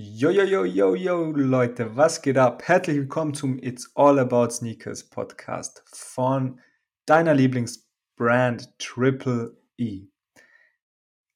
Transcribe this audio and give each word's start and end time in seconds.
Yo, 0.00 0.30
yo, 0.30 0.44
yo, 0.44 0.64
yo, 0.64 0.94
yo, 0.94 1.32
Leute, 1.32 1.96
was 1.96 2.22
geht 2.22 2.38
ab? 2.38 2.62
Herzlich 2.64 2.98
willkommen 2.98 3.34
zum 3.34 3.58
It's 3.58 3.90
All 3.96 4.20
About 4.20 4.50
Sneakers 4.50 5.10
Podcast 5.10 5.82
von 5.92 6.60
deiner 7.04 7.34
Lieblingsbrand 7.34 8.78
Triple 8.78 9.60
E. 9.76 10.06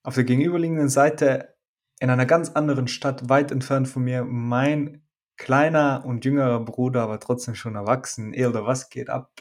Auf 0.04 0.14
der 0.14 0.22
gegenüberliegenden 0.22 0.88
Seite 0.88 1.56
in 1.98 2.08
einer 2.08 2.24
ganz 2.24 2.50
anderen 2.50 2.86
Stadt, 2.86 3.28
weit 3.28 3.50
entfernt 3.50 3.88
von 3.88 4.04
mir, 4.04 4.22
mein 4.22 5.02
kleiner 5.36 6.04
und 6.06 6.24
jüngerer 6.24 6.64
Bruder, 6.64 7.02
aber 7.02 7.18
trotzdem 7.18 7.56
schon 7.56 7.74
erwachsen. 7.74 8.32
Elder, 8.32 8.64
was 8.64 8.90
geht 8.90 9.10
ab? 9.10 9.32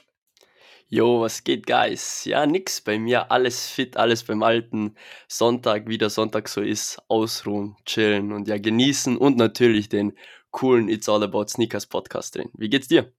Jo, 0.94 1.22
was 1.22 1.46
geht, 1.46 1.68
Guys? 1.68 2.26
Ja, 2.26 2.46
nix 2.46 2.82
bei 2.82 3.00
mir, 3.00 3.32
alles 3.32 3.70
fit, 3.70 3.96
alles 3.96 4.26
beim 4.26 4.44
alten 4.44 4.96
Sonntag, 5.30 5.88
wie 5.88 5.98
der 5.98 6.10
Sonntag 6.10 6.50
so 6.50 6.60
ist, 6.60 7.02
ausruhen, 7.08 7.78
chillen 7.86 8.34
und 8.34 8.50
ja 8.50 8.58
genießen 8.58 9.16
und 9.16 9.38
natürlich 9.38 9.88
den 9.88 10.12
coolen 10.52 10.90
It's 10.90 11.08
All 11.08 11.24
About 11.24 11.48
Sneakers 11.48 11.86
Podcast 11.86 12.36
drin. 12.36 12.50
Wie 12.58 12.68
geht's 12.68 12.90
dir? 12.90 13.10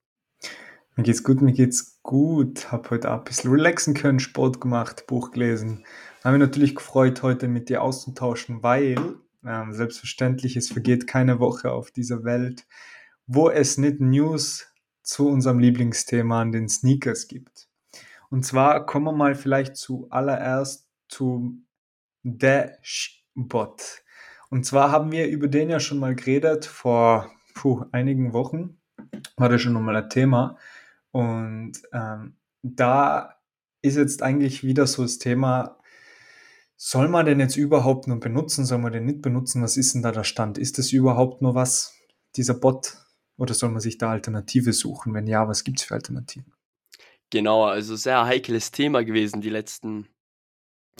Mir 0.95 1.01
geht's 1.01 1.23
gut, 1.23 1.41
mir 1.41 1.51
geht's 1.51 1.99
gut. 2.03 2.71
Hab 2.71 2.91
heute 2.91 3.11
ein 3.11 3.23
bisschen 3.23 3.49
relaxen 3.49 3.95
können, 3.95 4.19
Sport 4.19 4.61
gemacht, 4.61 5.07
Buch 5.07 5.31
gelesen. 5.31 5.83
Habe 6.23 6.37
mich 6.37 6.47
natürlich 6.47 6.75
gefreut, 6.75 7.23
heute 7.23 7.47
mit 7.47 7.69
dir 7.69 7.81
auszutauschen, 7.81 8.61
weil 8.61 9.15
ähm, 9.43 9.73
selbstverständlich, 9.73 10.55
es 10.57 10.71
vergeht 10.71 11.07
keine 11.07 11.39
Woche 11.39 11.71
auf 11.71 11.89
dieser 11.89 12.23
Welt, 12.23 12.67
wo 13.25 13.49
es 13.49 13.79
nicht 13.79 13.99
News 13.99 14.67
zu 15.03 15.27
unserem 15.27 15.59
Lieblingsthema 15.59 16.41
an 16.41 16.51
den 16.51 16.69
Sneakers 16.69 17.27
gibt. 17.27 17.67
Und 18.29 18.43
zwar 18.43 18.85
kommen 18.85 19.05
wir 19.05 19.11
mal 19.11 19.35
vielleicht 19.35 19.75
zuallererst 19.75 20.87
zu 21.07 21.61
Dashbot. 22.23 24.03
Und 24.49 24.65
zwar 24.65 24.91
haben 24.91 25.11
wir 25.11 25.27
über 25.27 25.47
den 25.47 25.69
ja 25.69 25.79
schon 25.79 25.99
mal 25.99 26.15
geredet 26.15 26.65
vor 26.65 27.31
puh, 27.53 27.85
einigen 27.91 28.33
Wochen. 28.33 28.79
War 29.37 29.49
das 29.49 29.61
schon 29.61 29.73
nochmal 29.73 29.95
ein 29.97 30.09
Thema. 30.09 30.57
Und 31.11 31.73
ähm, 31.91 32.37
da 32.63 33.35
ist 33.81 33.97
jetzt 33.97 34.23
eigentlich 34.23 34.63
wieder 34.63 34.87
so 34.87 35.03
das 35.03 35.19
Thema, 35.19 35.77
soll 36.75 37.07
man 37.07 37.25
den 37.25 37.39
jetzt 37.39 37.57
überhaupt 37.57 38.07
nur 38.07 38.19
benutzen, 38.19 38.65
soll 38.65 38.79
man 38.79 38.93
den 38.93 39.05
nicht 39.05 39.21
benutzen? 39.21 39.61
Was 39.61 39.77
ist 39.77 39.93
denn 39.93 40.01
da 40.01 40.11
der 40.11 40.23
Stand? 40.23 40.57
Ist 40.57 40.77
das 40.77 40.91
überhaupt 40.91 41.41
nur 41.41 41.55
was, 41.55 41.93
dieser 42.35 42.55
Bot? 42.55 42.97
Oder 43.37 43.53
soll 43.53 43.69
man 43.69 43.81
sich 43.81 43.97
da 43.97 44.11
Alternative 44.11 44.73
suchen? 44.73 45.13
Wenn 45.13 45.27
ja, 45.27 45.47
was 45.47 45.63
gibt 45.63 45.79
es 45.79 45.85
für 45.85 45.95
Alternativen? 45.95 46.53
Genau, 47.29 47.65
also 47.65 47.95
sehr 47.95 48.25
heikles 48.25 48.71
Thema 48.71 49.03
gewesen 49.03 49.41
die 49.41 49.49
letzten 49.49 50.07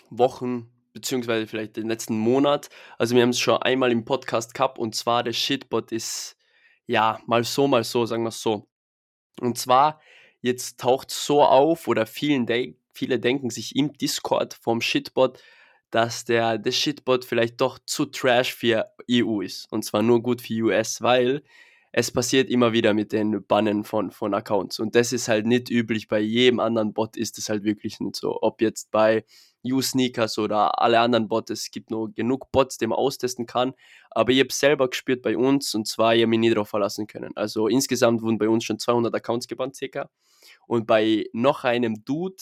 Wochen, 0.09 0.71
beziehungsweise 0.93 1.45
vielleicht 1.45 1.77
den 1.77 1.87
letzten 1.87 2.17
Monat. 2.17 2.69
Also 2.97 3.15
wir 3.15 3.21
haben 3.21 3.29
es 3.29 3.39
schon 3.39 3.61
einmal 3.61 3.91
im 3.91 4.05
Podcast 4.05 4.53
gehabt 4.55 4.79
und 4.79 4.95
zwar 4.95 5.23
der 5.23 5.33
Shitbot 5.33 5.91
ist 5.91 6.35
ja 6.87 7.19
mal 7.27 7.43
so, 7.43 7.67
mal 7.67 7.83
so, 7.83 8.05
sagen 8.05 8.23
wir 8.23 8.29
es 8.29 8.41
so. 8.41 8.67
Und 9.39 9.57
zwar, 9.57 10.01
jetzt 10.41 10.79
taucht 10.79 11.11
so 11.11 11.43
auf 11.43 11.87
oder 11.87 12.05
vielen 12.05 12.45
de 12.45 12.75
viele 12.95 13.19
denken 13.19 13.49
sich 13.49 13.75
im 13.75 13.93
Discord 13.93 14.53
vom 14.53 14.79
Shitbot, 14.79 15.41
dass 15.89 16.25
der, 16.25 16.57
der 16.57 16.71
Shitbot 16.71 17.25
vielleicht 17.25 17.59
doch 17.61 17.79
zu 17.85 18.05
trash 18.05 18.53
für 18.53 18.91
EU 19.09 19.41
ist. 19.41 19.71
Und 19.71 19.83
zwar 19.83 20.01
nur 20.01 20.21
gut 20.21 20.41
für 20.41 20.63
US, 20.65 21.01
weil 21.01 21.43
es 21.95 22.09
passiert 22.09 22.49
immer 22.49 22.73
wieder 22.73 22.95
mit 22.95 23.11
den 23.11 23.45
Bannen 23.45 23.83
von, 23.83 24.09
von 24.09 24.33
Accounts. 24.33 24.79
Und 24.79 24.95
das 24.95 25.13
ist 25.13 25.27
halt 25.27 25.45
nicht 25.45 25.69
üblich. 25.69 26.07
Bei 26.07 26.19
jedem 26.19 26.59
anderen 26.59 26.91
Bot 26.91 27.15
ist 27.15 27.37
es 27.37 27.49
halt 27.49 27.63
wirklich 27.63 27.99
nicht 27.99 28.15
so. 28.15 28.39
Ob 28.41 28.61
jetzt 28.61 28.89
bei 28.89 29.23
U-Sneakers 29.63 30.39
oder 30.39 30.81
alle 30.81 30.99
anderen 30.99 31.27
Bots, 31.27 31.51
es 31.51 31.69
gibt 31.69 31.91
nur 31.91 32.11
genug 32.11 32.51
Bots, 32.51 32.79
die 32.79 32.87
man 32.87 32.97
austesten 32.97 33.45
kann. 33.45 33.73
Aber 34.09 34.31
ich 34.31 34.39
habe 34.39 34.51
selber 34.51 34.89
gespürt 34.89 35.21
bei 35.21 35.37
uns 35.37 35.75
und 35.75 35.87
zwar, 35.87 36.15
ich 36.15 36.23
habe 36.23 36.31
mich 36.31 36.39
nie 36.39 36.49
darauf 36.49 36.69
verlassen 36.69 37.05
können. 37.05 37.31
Also 37.35 37.67
insgesamt 37.67 38.23
wurden 38.23 38.39
bei 38.39 38.49
uns 38.49 38.63
schon 38.63 38.79
200 38.79 39.13
Accounts 39.13 39.47
gebannt, 39.47 39.75
circa. 39.75 40.09
Und 40.65 40.87
bei 40.87 41.25
noch 41.31 41.63
einem 41.63 42.03
Dude, 42.03 42.41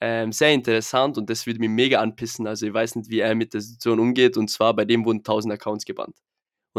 ähm, 0.00 0.32
sehr 0.32 0.52
interessant 0.52 1.16
und 1.16 1.30
das 1.30 1.46
würde 1.46 1.60
mich 1.60 1.70
mega 1.70 2.00
anpissen. 2.00 2.48
Also 2.48 2.66
ich 2.66 2.74
weiß 2.74 2.96
nicht, 2.96 3.08
wie 3.08 3.20
er 3.20 3.36
mit 3.36 3.54
der 3.54 3.60
Situation 3.60 4.00
umgeht. 4.00 4.36
Und 4.36 4.50
zwar 4.50 4.74
bei 4.74 4.84
dem 4.84 5.04
wurden 5.04 5.18
1000 5.18 5.54
Accounts 5.54 5.84
gebannt. 5.84 6.16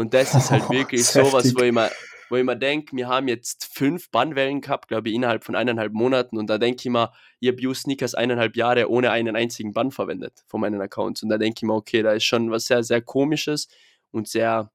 Und 0.00 0.14
das 0.14 0.34
ist 0.34 0.50
halt 0.50 0.70
wirklich 0.70 1.02
oh, 1.02 1.24
sowas, 1.24 1.54
wo 1.54 1.62
ich 1.62 1.72
mal, 1.72 1.90
wo 2.30 2.36
ich 2.36 2.44
mir 2.44 2.56
denke, 2.56 2.96
wir 2.96 3.06
haben 3.06 3.28
jetzt 3.28 3.68
fünf 3.70 4.10
Bannwellen 4.10 4.62
gehabt, 4.62 4.88
glaube 4.88 5.10
ich, 5.10 5.14
innerhalb 5.14 5.44
von 5.44 5.54
eineinhalb 5.54 5.92
Monaten. 5.92 6.38
Und 6.38 6.48
da 6.48 6.56
denke 6.56 6.80
ich 6.82 6.90
mir, 6.90 7.12
ich 7.38 7.48
habe 7.48 7.68
U-Sneakers 7.68 8.14
eineinhalb 8.14 8.56
Jahre 8.56 8.88
ohne 8.88 9.10
einen 9.10 9.36
einzigen 9.36 9.74
Bann 9.74 9.90
verwendet 9.90 10.42
von 10.46 10.62
meinen 10.62 10.80
Accounts. 10.80 11.22
Und 11.22 11.28
da 11.28 11.36
denke 11.36 11.58
ich 11.58 11.62
mir, 11.64 11.74
okay, 11.74 12.02
da 12.02 12.12
ist 12.12 12.24
schon 12.24 12.50
was 12.50 12.64
sehr, 12.64 12.82
sehr 12.82 13.02
komisches 13.02 13.68
und 14.10 14.26
sehr, 14.26 14.72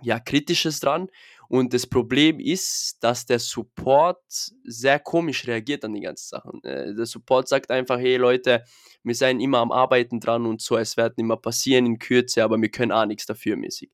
ja, 0.00 0.20
kritisches 0.20 0.78
dran. 0.78 1.08
Und 1.48 1.74
das 1.74 1.88
Problem 1.88 2.38
ist, 2.38 2.98
dass 3.02 3.26
der 3.26 3.40
Support 3.40 4.22
sehr 4.62 5.00
komisch 5.00 5.44
reagiert 5.48 5.84
an 5.84 5.92
die 5.92 6.02
ganzen 6.02 6.28
Sachen. 6.28 6.62
Äh, 6.62 6.94
der 6.94 7.06
Support 7.06 7.48
sagt 7.48 7.72
einfach, 7.72 7.98
hey 7.98 8.16
Leute, 8.16 8.62
wir 9.02 9.14
seien 9.16 9.40
immer 9.40 9.58
am 9.58 9.72
Arbeiten 9.72 10.20
dran 10.20 10.46
und 10.46 10.62
so, 10.62 10.76
es 10.76 10.96
wird 10.96 11.18
immer 11.18 11.36
passieren 11.36 11.84
in 11.84 11.98
Kürze, 11.98 12.44
aber 12.44 12.62
wir 12.62 12.70
können 12.70 12.92
auch 12.92 13.06
nichts 13.06 13.26
dafür 13.26 13.56
mäßig. 13.56 13.90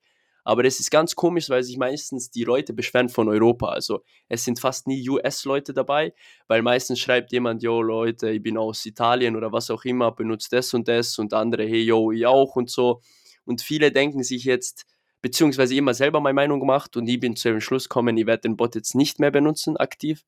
Aber 0.48 0.62
das 0.62 0.80
ist 0.80 0.90
ganz 0.90 1.14
komisch, 1.14 1.50
weil 1.50 1.62
sich 1.62 1.76
meistens 1.76 2.30
die 2.30 2.42
Leute 2.42 2.72
beschweren 2.72 3.10
von 3.10 3.28
Europa. 3.28 3.68
Also 3.68 4.02
es 4.28 4.44
sind 4.44 4.58
fast 4.58 4.86
nie 4.86 5.06
US-Leute 5.06 5.74
dabei, 5.74 6.14
weil 6.46 6.62
meistens 6.62 7.00
schreibt 7.00 7.32
jemand, 7.32 7.62
yo 7.62 7.82
Leute, 7.82 8.30
ich 8.30 8.42
bin 8.42 8.56
aus 8.56 8.86
Italien 8.86 9.36
oder 9.36 9.52
was 9.52 9.70
auch 9.70 9.84
immer, 9.84 10.10
benutzt 10.10 10.50
das 10.54 10.72
und 10.72 10.88
das 10.88 11.18
und 11.18 11.34
andere, 11.34 11.64
hey 11.64 11.82
yo, 11.82 12.12
ich 12.12 12.24
auch 12.24 12.56
und 12.56 12.70
so. 12.70 13.02
Und 13.44 13.60
viele 13.60 13.92
denken 13.92 14.22
sich 14.22 14.44
jetzt, 14.44 14.86
beziehungsweise 15.20 15.74
immer 15.74 15.92
selber 15.92 16.18
meine 16.18 16.36
Meinung 16.36 16.60
gemacht 16.60 16.96
und 16.96 17.06
ich 17.08 17.20
bin 17.20 17.36
zu 17.36 17.50
dem 17.50 17.60
Schluss 17.60 17.90
gekommen, 17.90 18.16
ich 18.16 18.24
werde 18.24 18.48
den 18.48 18.56
Bot 18.56 18.74
jetzt 18.74 18.94
nicht 18.94 19.20
mehr 19.20 19.30
benutzen 19.30 19.76
aktiv 19.76 20.24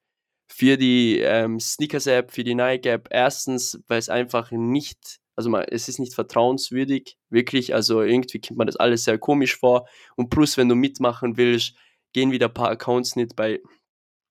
für 0.49 0.77
die 0.77 1.21
ähm, 1.21 1.59
Sneakers-App, 1.59 2.31
für 2.31 2.45
die 2.45 2.55
Nike-App. 2.55 3.09
Erstens, 3.11 3.81
weil 3.89 3.99
es 3.99 4.11
einfach 4.11 4.51
nicht 4.51 5.19
also 5.41 5.49
man, 5.49 5.65
es 5.71 5.89
ist 5.89 5.99
nicht 5.99 6.13
vertrauenswürdig, 6.13 7.17
wirklich. 7.31 7.73
Also 7.75 8.03
irgendwie 8.03 8.43
kommt 8.43 8.59
man 8.59 8.67
das 8.67 8.77
alles 8.77 9.05
sehr 9.05 9.17
komisch 9.17 9.57
vor. 9.57 9.89
Und 10.17 10.29
plus, 10.29 10.59
wenn 10.59 10.69
du 10.69 10.75
mitmachen 10.75 11.39
willst, 11.39 11.75
gehen 12.13 12.31
wieder 12.31 12.49
ein 12.49 12.53
paar 12.53 12.69
Accounts 12.69 13.17
nicht 13.17 13.37
bei 13.37 13.63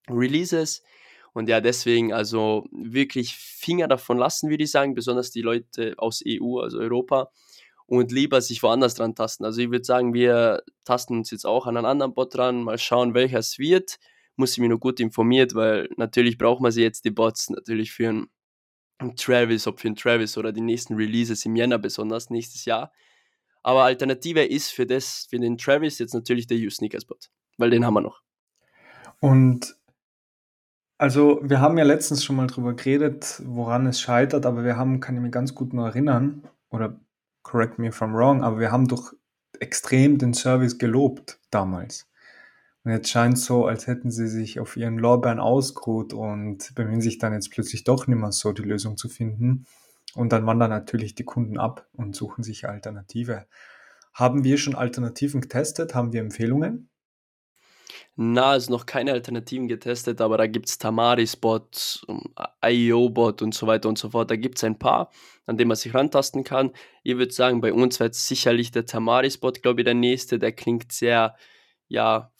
Releases. 0.08 0.84
Und 1.34 1.50
ja, 1.50 1.62
deswegen 1.62 2.14
also 2.14 2.68
wirklich 2.72 3.36
Finger 3.36 3.88
davon 3.88 4.20
lassen, 4.20 4.52
würde 4.52 4.66
ich 4.66 4.70
sagen, 4.70 4.94
besonders 4.94 5.32
die 5.32 5.42
Leute 5.42 5.96
aus 5.98 6.22
EU, 6.24 6.60
also 6.60 6.78
Europa, 6.78 7.32
und 7.88 8.12
lieber 8.12 8.40
sich 8.40 8.62
woanders 8.62 8.94
dran 8.94 9.16
tasten. 9.16 9.46
Also 9.46 9.62
ich 9.62 9.72
würde 9.72 9.86
sagen, 9.86 10.14
wir 10.14 10.62
tasten 10.86 11.18
uns 11.18 11.32
jetzt 11.32 11.46
auch 11.46 11.66
an 11.66 11.76
einen 11.76 11.88
anderen 11.88 12.14
Bot 12.14 12.36
dran, 12.36 12.62
mal 12.62 12.78
schauen, 12.78 13.16
welcher 13.16 13.40
es 13.40 13.58
wird. 13.58 13.98
Muss 14.36 14.52
ich 14.52 14.60
mich 14.60 14.70
nur 14.70 14.80
gut 14.80 15.00
informiert, 15.00 15.56
weil 15.56 15.90
natürlich 15.98 16.38
braucht 16.38 16.62
man 16.62 16.72
sie 16.72 16.84
jetzt, 16.84 17.04
die 17.04 17.10
Bots, 17.10 17.50
natürlich 17.50 17.92
für 17.94 18.10
ein 18.10 18.28
Travis, 19.16 19.68
ob 19.68 19.80
für 19.80 19.88
den 19.88 19.96
Travis 19.96 20.38
oder 20.38 20.52
die 20.52 20.62
nächsten 20.62 20.96
Releases 20.96 21.46
im 21.46 21.56
Jänner 21.56 21.80
besonders, 21.80 22.30
nächstes 22.30 22.66
Jahr. 22.66 22.92
Aber 23.64 23.84
Alternative 23.84 24.44
ist 24.44 24.72
für 24.72 24.86
das, 24.86 25.28
für 25.30 25.40
den 25.40 25.58
Travis 25.58 26.00
jetzt 26.00 26.14
natürlich 26.14 26.48
der 26.48 26.58
U-Sneakers-Bot, 26.58 27.30
weil 27.58 27.70
den 27.70 27.86
haben 27.86 27.94
wir 27.94 28.02
noch. 28.02 28.22
Und 29.20 29.76
also 30.98 31.40
wir 31.44 31.62
haben 31.62 31.78
ja 31.78 31.86
letztens 31.86 32.24
schon 32.24 32.36
mal 32.36 32.48
drüber 32.48 32.74
geredet, 32.74 33.42
woran 33.46 33.86
es 33.88 34.02
scheitert, 34.02 34.46
aber 34.46 34.64
wir 34.64 34.76
haben, 34.76 35.00
kann 35.00 35.16
ich 35.16 35.22
mich 35.22 35.32
ganz 35.32 35.56
gut 35.56 35.74
nur 35.74 35.88
erinnern, 35.88 36.44
oder 36.70 37.00
correct 37.44 37.80
me 37.80 37.88
if 37.88 38.02
I'm 38.02 38.14
wrong, 38.14 38.44
aber 38.44 38.60
wir 38.60 38.72
haben 38.72 38.88
doch 38.88 39.14
extrem 39.60 40.18
den 40.18 40.34
Service 40.34 40.78
gelobt 40.78 41.40
damals. 41.52 42.09
Und 42.84 42.92
jetzt 42.92 43.10
scheint 43.10 43.38
es 43.38 43.46
so, 43.46 43.66
als 43.66 43.88
hätten 43.88 44.10
sie 44.10 44.28
sich 44.28 44.60
auf 44.60 44.78
ihren 44.78 44.98
Lorbeeren 44.98 45.40
ausgeruht 45.40 46.14
und 46.14 46.74
bemühen 46.76 47.02
sich 47.02 47.18
dann 47.18 47.34
jetzt 47.34 47.52
plötzlich 47.52 47.84
doch 47.84 48.08
nicht 48.08 48.18
mehr 48.18 48.32
so, 48.32 48.54
die 48.54 48.62
Lösung 48.62 48.98
zu 48.98 49.10
finden. 49.10 49.66
Und 50.16 50.32
dann 50.32 50.46
wandern 50.46 50.70
natürlich 50.70 51.14
die 51.14 51.26
Kunden 51.26 51.58
ab 51.60 51.88
und 51.94 52.16
suchen 52.16 52.44
sich 52.44 52.68
Alternative. 52.68 53.46
Haben 54.14 54.44
wir 54.44 54.58
schon 54.58 54.76
Alternativen 54.76 55.42
getestet? 55.42 55.94
Haben 55.94 56.14
wir 56.14 56.22
Empfehlungen? 56.22 56.90
Na, 58.16 58.56
ist 58.56 58.70
noch 58.70 58.86
keine 58.86 59.14
Alternativen 59.14 59.68
getestet, 59.68 60.20
aber 60.20 60.38
da 60.38 60.48
gibt 60.48 60.68
es 60.68 60.78
Tamari-Spot, 60.78 61.70
IO-Bot 62.66 63.42
und 63.42 63.54
so 63.54 63.66
weiter 63.66 63.88
und 63.88 63.98
so 63.98 64.10
fort. 64.10 64.30
Da 64.30 64.36
gibt 64.36 64.58
es 64.58 64.64
ein 64.66 64.78
paar, 64.78 65.10
an 65.46 65.58
denen 65.58 65.70
man 65.70 65.78
sich 65.78 65.94
rantasten 65.94 66.44
kann. 66.44 66.72
Ich 67.04 67.18
würde 67.18 67.32
sagen, 67.32 67.62
bei 67.62 67.72
uns 67.72 68.00
wird 68.00 68.16
sicherlich 68.16 68.72
der 68.72 68.86
Tamari-Spot, 68.86 69.52
glaube 69.52 69.82
ich, 69.82 69.86
der 69.86 69.94
nächste. 69.94 70.38
Der 70.38 70.52
klingt 70.52 70.92
sehr, 70.92 71.36
ja, 71.88 72.32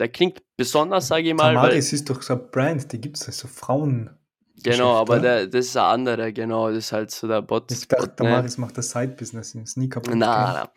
der 0.00 0.08
klingt 0.08 0.42
besonders, 0.56 1.08
sage 1.08 1.28
ich 1.28 1.34
mal. 1.34 1.54
Tamaris 1.54 1.92
ist 1.92 2.08
doch 2.08 2.22
so 2.22 2.32
ein 2.32 2.50
Brand, 2.50 2.90
die 2.90 3.00
gibt 3.00 3.18
es 3.18 3.26
also 3.26 3.46
Frauen. 3.46 4.10
Genau, 4.62 4.94
aber 4.94 5.20
der, 5.20 5.46
das 5.46 5.66
ist 5.66 5.76
ein 5.76 5.84
anderer, 5.84 6.32
genau, 6.32 6.68
das 6.68 6.78
ist 6.86 6.92
halt 6.92 7.10
so 7.10 7.28
der 7.28 7.42
Bot. 7.42 7.70
Ich 7.70 7.86
dachte, 7.86 8.14
Tamaris 8.16 8.58
macht 8.58 8.76
das 8.76 8.90
Side-Business 8.90 9.54
im 9.54 9.66
sneaker 9.66 10.02
Nein, 10.06 10.18
nein, 10.18 10.68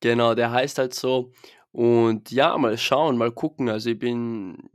genau, 0.00 0.34
der 0.34 0.50
heißt 0.50 0.78
halt 0.78 0.94
so. 0.94 1.32
Und 1.72 2.30
ja, 2.30 2.56
mal 2.58 2.76
schauen, 2.76 3.16
mal 3.16 3.30
gucken. 3.30 3.68
Also 3.68 3.90
ich 3.90 3.98
bin, 3.98 4.70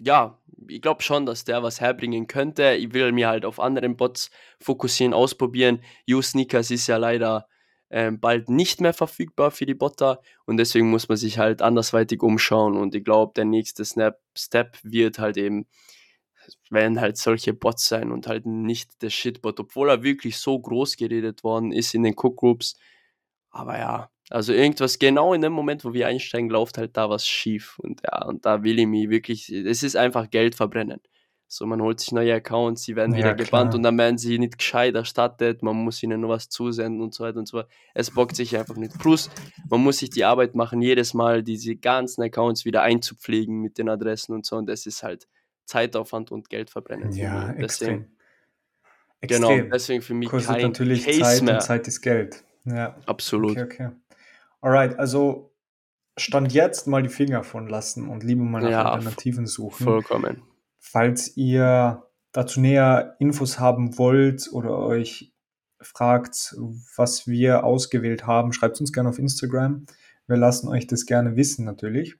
ja, 0.00 0.38
ich 0.68 0.80
glaube 0.80 1.02
schon, 1.02 1.26
dass 1.26 1.44
der 1.44 1.62
was 1.62 1.80
herbringen 1.80 2.26
könnte. 2.26 2.74
Ich 2.74 2.94
will 2.94 3.12
mir 3.12 3.28
halt 3.28 3.44
auf 3.44 3.60
anderen 3.60 3.96
Bots 3.96 4.30
fokussieren, 4.60 5.12
ausprobieren. 5.12 5.82
U-Sneakers 6.10 6.70
ist 6.70 6.86
ja 6.86 6.96
leider 6.96 7.46
ähm, 7.90 8.20
bald 8.20 8.48
nicht 8.48 8.80
mehr 8.80 8.92
verfügbar 8.92 9.50
für 9.50 9.66
die 9.66 9.74
Botter 9.74 10.20
und 10.46 10.58
deswegen 10.58 10.90
muss 10.90 11.08
man 11.08 11.16
sich 11.16 11.38
halt 11.38 11.62
andersweitig 11.62 12.22
umschauen 12.22 12.76
und 12.76 12.94
ich 12.94 13.04
glaube, 13.04 13.32
der 13.34 13.44
nächste 13.44 13.84
Snap 13.84 14.20
Step 14.36 14.78
wird 14.82 15.18
halt 15.18 15.36
eben, 15.36 15.66
werden 16.70 17.00
halt 17.00 17.16
solche 17.16 17.54
Bots 17.54 17.86
sein 17.88 18.12
und 18.12 18.26
halt 18.26 18.46
nicht 18.46 19.02
der 19.02 19.10
Shitbot, 19.10 19.60
obwohl 19.60 19.90
er 19.90 20.02
wirklich 20.02 20.38
so 20.38 20.58
groß 20.58 20.96
geredet 20.96 21.44
worden 21.44 21.72
ist 21.72 21.94
in 21.94 22.02
den 22.02 22.14
Cook 22.16 22.36
Groups. 22.36 22.76
Aber 23.50 23.78
ja, 23.78 24.10
also 24.30 24.52
irgendwas 24.52 24.98
genau 24.98 25.32
in 25.34 25.42
dem 25.42 25.52
Moment, 25.52 25.84
wo 25.84 25.92
wir 25.92 26.06
einsteigen, 26.06 26.50
läuft 26.50 26.78
halt 26.78 26.96
da 26.96 27.08
was 27.10 27.26
schief 27.26 27.78
und 27.78 28.02
ja, 28.04 28.24
und 28.26 28.44
da 28.44 28.62
will 28.62 28.78
ich 28.78 28.86
mich 28.86 29.08
wirklich, 29.08 29.50
es 29.50 29.82
ist 29.82 29.96
einfach 29.96 30.30
Geld 30.30 30.54
verbrennen. 30.54 31.00
So, 31.50 31.64
man 31.64 31.80
holt 31.80 31.98
sich 31.98 32.12
neue 32.12 32.34
Accounts, 32.34 32.82
sie 32.82 32.94
werden 32.94 33.14
wieder 33.14 33.28
Ja, 33.28 33.32
gebannt 33.32 33.74
und 33.74 33.82
dann 33.82 33.96
werden 33.96 34.18
sie 34.18 34.38
nicht 34.38 34.58
gescheit 34.58 34.94
erstattet, 34.94 35.62
man 35.62 35.76
muss 35.76 36.02
ihnen 36.02 36.20
nur 36.20 36.28
was 36.30 36.50
zusenden 36.50 37.00
und 37.00 37.14
so 37.14 37.24
weiter 37.24 37.38
und 37.38 37.46
so 37.48 37.56
fort. 37.58 37.70
Es 37.94 38.10
bockt 38.10 38.36
sich 38.36 38.54
einfach 38.56 38.76
nicht. 38.76 38.98
Plus, 38.98 39.30
man 39.70 39.80
muss 39.82 39.96
sich 39.98 40.10
die 40.10 40.24
Arbeit 40.24 40.54
machen, 40.54 40.82
jedes 40.82 41.14
Mal 41.14 41.42
diese 41.42 41.74
ganzen 41.74 42.22
Accounts 42.22 42.66
wieder 42.66 42.82
einzupflegen 42.82 43.62
mit 43.62 43.78
den 43.78 43.88
Adressen 43.88 44.34
und 44.34 44.44
so 44.44 44.56
und 44.56 44.66
das 44.66 44.84
ist 44.84 45.02
halt 45.02 45.26
Zeitaufwand 45.64 46.30
und 46.32 46.50
Geld 46.50 46.68
verbrennen 46.68 47.12
Ja. 47.12 47.52
Deswegen, 47.52 47.62
extrem. 47.62 48.06
genau, 49.22 49.50
Extrem. 49.52 49.70
deswegen 49.70 50.02
für 50.02 50.14
mich 50.14 50.28
Kostet 50.28 50.56
kein 50.56 50.62
natürlich 50.66 51.04
Case 51.06 51.20
Zeit 51.22 51.40
und 51.40 51.46
mehr. 51.46 51.58
Zeit 51.60 51.88
ist 51.88 52.00
Geld. 52.02 52.44
Ja, 52.66 52.90
okay, 52.90 53.02
Absolut. 53.06 53.56
okay. 53.58 53.88
Alright, 54.60 54.98
also 54.98 55.50
Stand 56.18 56.52
jetzt 56.52 56.86
mal 56.88 57.02
die 57.02 57.08
Finger 57.08 57.42
von 57.42 57.68
lassen 57.68 58.08
und 58.08 58.22
lieber 58.24 58.42
mal 58.44 58.60
nach 58.60 58.70
Ja, 58.70 58.92
Alternativen 58.92 59.46
suchen. 59.46 59.84
vollkommen. 59.84 60.42
Falls 60.90 61.36
ihr 61.36 62.02
dazu 62.32 62.60
näher 62.60 63.16
Infos 63.18 63.58
haben 63.58 63.98
wollt 63.98 64.48
oder 64.52 64.78
euch 64.78 65.34
fragt, 65.82 66.56
was 66.96 67.26
wir 67.26 67.64
ausgewählt 67.64 68.26
haben, 68.26 68.54
schreibt 68.54 68.80
uns 68.80 68.90
gerne 68.90 69.10
auf 69.10 69.18
Instagram. 69.18 69.84
Wir 70.26 70.38
lassen 70.38 70.66
euch 70.68 70.86
das 70.86 71.04
gerne 71.04 71.36
wissen 71.36 71.66
natürlich. 71.66 72.16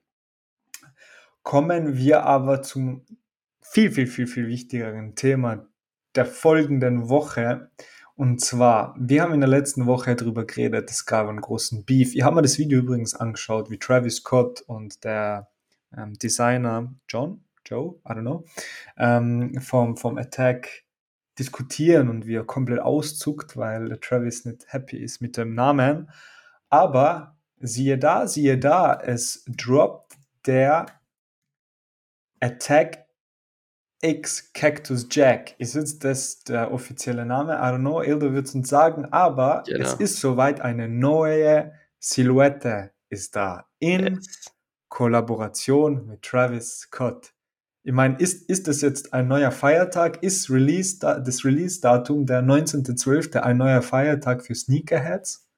Kommen 1.43 1.97
wir 1.97 2.25
aber 2.25 2.61
zum 2.61 3.07
viel, 3.63 3.91
viel, 3.91 4.07
viel, 4.07 4.27
viel 4.27 4.49
wichtigeren 4.49 5.15
Thema 5.15 5.67
der 6.15 6.27
folgenden 6.27 7.09
Woche. 7.09 7.71
Und 8.17 8.43
zwar, 8.43 8.95
wir 8.99 9.23
haben 9.23 9.33
in 9.33 9.41
der 9.41 9.49
letzten 9.49 9.87
Woche 9.87 10.15
darüber 10.15 10.45
geredet, 10.45 10.91
es 10.91 11.07
gab 11.07 11.27
einen 11.27 11.41
großen 11.41 11.87
Beef. 11.87 12.15
Ich 12.15 12.23
habe 12.23 12.37
mir 12.37 12.43
das 12.43 12.59
Video 12.59 12.81
übrigens 12.81 13.15
angeschaut, 13.15 13.71
wie 13.71 13.79
Travis 13.79 14.17
Scott 14.17 14.61
und 14.61 15.05
der 15.05 15.49
ähm, 15.97 16.13
Designer 16.19 16.93
John, 17.09 17.45
Joe, 17.69 18.01
I 18.09 18.13
don't 18.13 18.21
know, 18.23 18.45
ähm, 18.97 19.61
vom, 19.61 19.97
vom 19.97 20.17
Attack 20.19 20.85
diskutieren 21.39 22.09
und 22.09 22.27
wie 22.27 22.35
er 22.37 22.45
komplett 22.45 22.81
auszuckt, 22.81 23.57
weil 23.57 23.99
Travis 24.01 24.45
nicht 24.45 24.65
happy 24.73 24.97
ist 24.99 25.21
mit 25.21 25.37
dem 25.37 25.55
Namen. 25.55 26.11
Aber 26.69 27.37
siehe 27.61 27.99
da, 27.99 28.27
siehe 28.27 28.59
da, 28.59 28.99
es 29.01 29.45
droppt 29.47 30.17
der 30.47 30.87
Attack 32.41 33.07
X 34.01 34.53
Cactus 34.53 35.07
Jack. 35.11 35.55
Ist 35.59 35.75
jetzt 35.75 36.05
das 36.05 36.41
der 36.45 36.73
offizielle 36.73 37.27
Name? 37.27 37.55
I 37.55 37.57
don't 37.57 37.81
know, 37.81 38.01
Ildo 38.01 38.33
wird 38.33 38.47
es 38.47 38.55
uns 38.55 38.69
sagen, 38.69 39.07
aber 39.07 39.65
Genau. 39.67 39.85
es 39.85 39.95
ist 39.95 40.21
soweit 40.21 40.61
eine 40.61 40.89
neue 40.89 41.73
Silhouette 41.99 42.93
ist 43.09 43.35
da 43.35 43.67
in 43.81 44.15
Yes. 44.17 44.53
Kollaboration 44.89 46.07
mit 46.07 46.23
Travis 46.23 46.79
Scott. 46.81 47.33
Ich 47.85 47.93
meine, 47.93 48.19
ist, 48.19 48.49
ist 48.51 48.69
das 48.69 48.81
jetzt 48.83 49.15
ein 49.15 49.29
neuer 49.29 49.51
Feiertag? 49.51 50.23
Ist 50.23 50.51
Release, 50.51 50.99
das 50.99 51.45
Release-Datum 51.45 52.27
der 52.27 52.43
19.12. 52.43 53.39
ein 53.39 53.57
neuer 53.57 53.83
Feiertag 53.83 54.45
für 54.45 54.55
Sneakerheads? 54.55 55.49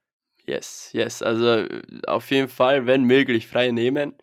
Yes, 0.47 0.91
yes. 0.93 1.23
Also 1.23 1.47
äh, 1.47 1.83
auf 2.07 2.31
jeden 2.31 2.49
Fall, 2.49 2.87
wenn 2.87 3.05
möglich, 3.05 3.47
frei 3.47 3.71
nehmen 3.71 4.15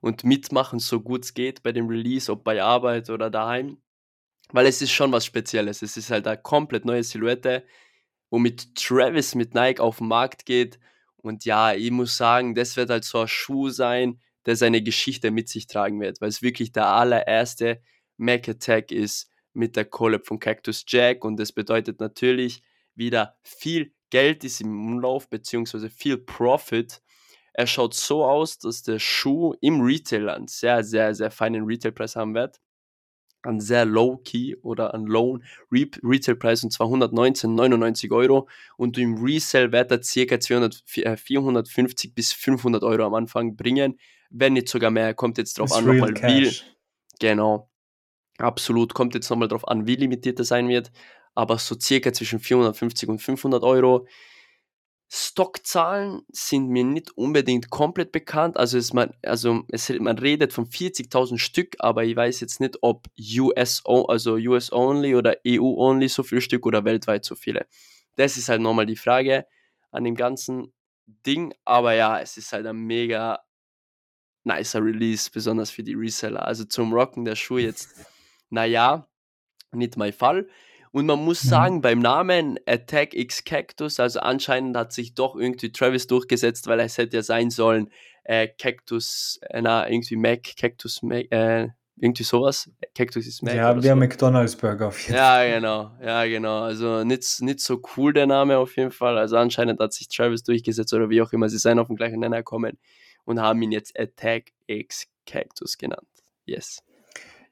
und 0.00 0.24
mitmachen, 0.24 0.78
so 0.78 1.00
gut 1.00 1.24
es 1.24 1.34
geht 1.34 1.62
bei 1.62 1.72
dem 1.72 1.88
Release, 1.88 2.30
ob 2.30 2.44
bei 2.44 2.62
Arbeit 2.62 3.10
oder 3.10 3.30
daheim. 3.30 3.78
Weil 4.50 4.66
es 4.66 4.82
ist 4.82 4.90
schon 4.92 5.12
was 5.12 5.24
Spezielles. 5.24 5.82
Es 5.82 5.96
ist 5.96 6.10
halt 6.10 6.26
eine 6.26 6.38
komplett 6.38 6.84
neue 6.84 7.04
Silhouette, 7.04 7.64
womit 8.30 8.74
Travis 8.74 9.34
mit 9.34 9.54
Nike 9.54 9.80
auf 9.80 9.98
den 9.98 10.08
Markt 10.08 10.46
geht. 10.46 10.78
Und 11.16 11.44
ja, 11.44 11.72
ich 11.72 11.90
muss 11.90 12.16
sagen, 12.16 12.54
das 12.54 12.76
wird 12.76 12.90
halt 12.90 13.04
so 13.04 13.20
ein 13.20 13.28
Schuh 13.28 13.70
sein, 13.70 14.20
der 14.46 14.56
seine 14.56 14.82
Geschichte 14.82 15.30
mit 15.30 15.48
sich 15.48 15.66
tragen 15.66 16.00
wird, 16.00 16.20
weil 16.20 16.28
es 16.28 16.42
wirklich 16.42 16.72
der 16.72 16.86
allererste 16.86 17.80
Mac 18.16 18.48
Attack 18.48 18.92
ist 18.92 19.30
mit 19.52 19.76
der 19.76 19.84
Collab 19.84 20.26
von 20.26 20.38
Cactus 20.38 20.84
Jack. 20.86 21.24
Und 21.24 21.38
das 21.38 21.52
bedeutet 21.52 22.00
natürlich 22.00 22.62
wieder 22.94 23.36
viel 23.42 23.92
Geld 24.10 24.44
ist 24.44 24.60
im 24.60 24.68
Umlauf, 24.68 25.30
beziehungsweise 25.30 25.88
viel 25.88 26.18
Profit. 26.18 27.00
Er 27.54 27.66
schaut 27.66 27.94
so 27.94 28.24
aus, 28.24 28.58
dass 28.58 28.82
der 28.82 28.98
Schuh 28.98 29.54
im 29.62 29.80
Retail 29.80 30.28
einen 30.28 30.48
sehr, 30.48 30.84
sehr, 30.84 31.14
sehr 31.14 31.30
feinen 31.30 31.64
Retailpreis 31.64 32.16
haben 32.16 32.34
wird. 32.34 32.60
Einen 33.42 33.60
sehr 33.60 33.86
low-key 33.86 34.56
oder 34.62 34.92
einen 34.92 35.06
lowen 35.06 35.42
Re 35.72 35.86
Retailpreis 36.02 36.62
und 36.62 36.72
zwar 36.72 36.88
119,99 36.88 38.12
Euro. 38.12 38.48
Und 38.76 38.98
im 38.98 39.14
Resale 39.16 39.72
wird 39.72 39.90
er 39.90 40.00
ca. 40.00 40.40
200, 40.40 40.82
äh, 40.98 41.16
450 41.16 42.14
bis 42.14 42.34
500 42.34 42.84
Euro 42.84 43.04
am 43.04 43.14
Anfang 43.14 43.56
bringen. 43.56 43.98
Wenn 44.32 44.54
nicht 44.54 44.68
sogar 44.68 44.90
mehr, 44.90 45.14
kommt 45.14 45.38
jetzt 45.38 45.58
drauf 45.58 45.72
an, 45.72 45.84
nochmal 45.84 46.14
wie. 46.14 46.50
Genau. 47.20 47.68
Absolut. 48.38 48.94
Kommt 48.94 49.14
jetzt 49.14 49.28
nochmal 49.30 49.48
drauf 49.48 49.68
an, 49.68 49.86
wie 49.86 49.96
limitiert 49.96 50.38
er 50.38 50.44
sein 50.44 50.68
wird. 50.68 50.90
Aber 51.34 51.58
so 51.58 51.78
circa 51.78 52.12
zwischen 52.12 52.40
450 52.40 53.08
und 53.08 53.20
500 53.20 53.62
Euro. 53.62 54.06
Stockzahlen 55.14 56.22
sind 56.30 56.68
mir 56.68 56.84
nicht 56.84 57.10
unbedingt 57.18 57.68
komplett 57.68 58.12
bekannt. 58.12 58.56
Also, 58.56 58.78
es, 58.78 58.94
man, 58.94 59.12
also 59.22 59.62
es, 59.68 59.90
man 59.90 60.16
redet 60.18 60.54
von 60.54 60.66
40.000 60.66 61.36
Stück, 61.38 61.76
aber 61.80 62.04
ich 62.04 62.16
weiß 62.16 62.40
jetzt 62.40 62.60
nicht, 62.60 62.78
ob 62.80 63.08
US, 63.38 63.82
also 63.84 64.36
US 64.36 64.72
only 64.72 65.14
oder 65.14 65.36
EU 65.46 65.74
only 65.76 66.08
so 66.08 66.22
viele 66.22 66.40
Stück 66.40 66.64
oder 66.64 66.86
weltweit 66.86 67.26
so 67.26 67.34
viele. 67.34 67.66
Das 68.16 68.38
ist 68.38 68.48
halt 68.48 68.62
nochmal 68.62 68.86
die 68.86 68.96
Frage 68.96 69.46
an 69.90 70.04
dem 70.04 70.14
ganzen 70.14 70.72
Ding. 71.26 71.52
Aber 71.66 71.92
ja, 71.92 72.18
es 72.18 72.38
ist 72.38 72.52
halt 72.52 72.66
ein 72.66 72.78
mega 72.78 73.40
nicer 74.44 74.84
Release, 74.84 75.30
besonders 75.32 75.70
für 75.70 75.82
die 75.82 75.94
Reseller. 75.94 76.46
Also 76.46 76.64
zum 76.64 76.92
Rocken 76.92 77.24
der 77.24 77.36
Schuh 77.36 77.58
jetzt, 77.58 77.88
naja, 78.50 79.06
nicht 79.72 79.96
mein 79.96 80.12
Fall. 80.12 80.48
Und 80.92 81.06
man 81.06 81.24
muss 81.24 81.42
Mhm. 81.44 81.48
sagen, 81.48 81.80
beim 81.80 82.00
Namen 82.00 82.58
Attack 82.66 83.14
X 83.14 83.44
Cactus, 83.44 83.98
also 83.98 84.20
anscheinend 84.20 84.76
hat 84.76 84.92
sich 84.92 85.14
doch 85.14 85.36
irgendwie 85.36 85.72
Travis 85.72 86.06
durchgesetzt, 86.06 86.66
weil 86.66 86.80
es 86.80 86.98
hätte 86.98 87.16
ja 87.16 87.22
sein 87.22 87.50
sollen, 87.50 87.88
äh, 88.24 88.46
Cactus, 88.48 89.40
äh, 89.48 89.62
na, 89.62 89.88
irgendwie 89.88 90.16
Mac, 90.16 90.42
Cactus 90.56 91.02
Mac, 91.02 91.32
äh, 91.32 91.68
irgendwie 91.96 92.24
sowas. 92.24 92.70
Cactus 92.94 93.26
ist 93.26 93.42
Mac 93.42 93.54
Ja, 93.54 93.82
wie 93.82 93.90
ein 93.90 93.94
so. 93.94 94.00
McDonalds 94.00 94.56
Burger 94.56 94.88
auf 94.88 95.00
jeden 95.00 95.16
Ja, 95.16 95.44
genau, 95.44 95.92
ja, 96.02 96.26
genau. 96.26 96.60
Also 96.62 97.04
nicht, 97.04 97.40
nicht 97.40 97.60
so 97.60 97.80
cool 97.96 98.12
der 98.12 98.26
Name 98.26 98.58
auf 98.58 98.76
jeden 98.76 98.90
Fall. 98.90 99.16
Also 99.16 99.36
anscheinend 99.36 99.80
hat 99.80 99.92
sich 99.94 100.08
Travis 100.08 100.42
durchgesetzt 100.42 100.92
oder 100.92 101.08
wie 101.08 101.22
auch 101.22 101.32
immer. 101.32 101.48
Sie 101.48 101.58
seien 101.58 101.78
auf 101.78 101.86
den 101.86 101.96
gleichen 101.96 102.20
Nenner 102.20 102.38
gekommen 102.38 102.78
und 103.24 103.40
haben 103.40 103.62
ihn 103.62 103.72
jetzt 103.72 103.98
Attack 103.98 104.52
X 104.66 105.06
Cactus 105.26 105.78
genannt. 105.78 106.08
Yes. 106.44 106.82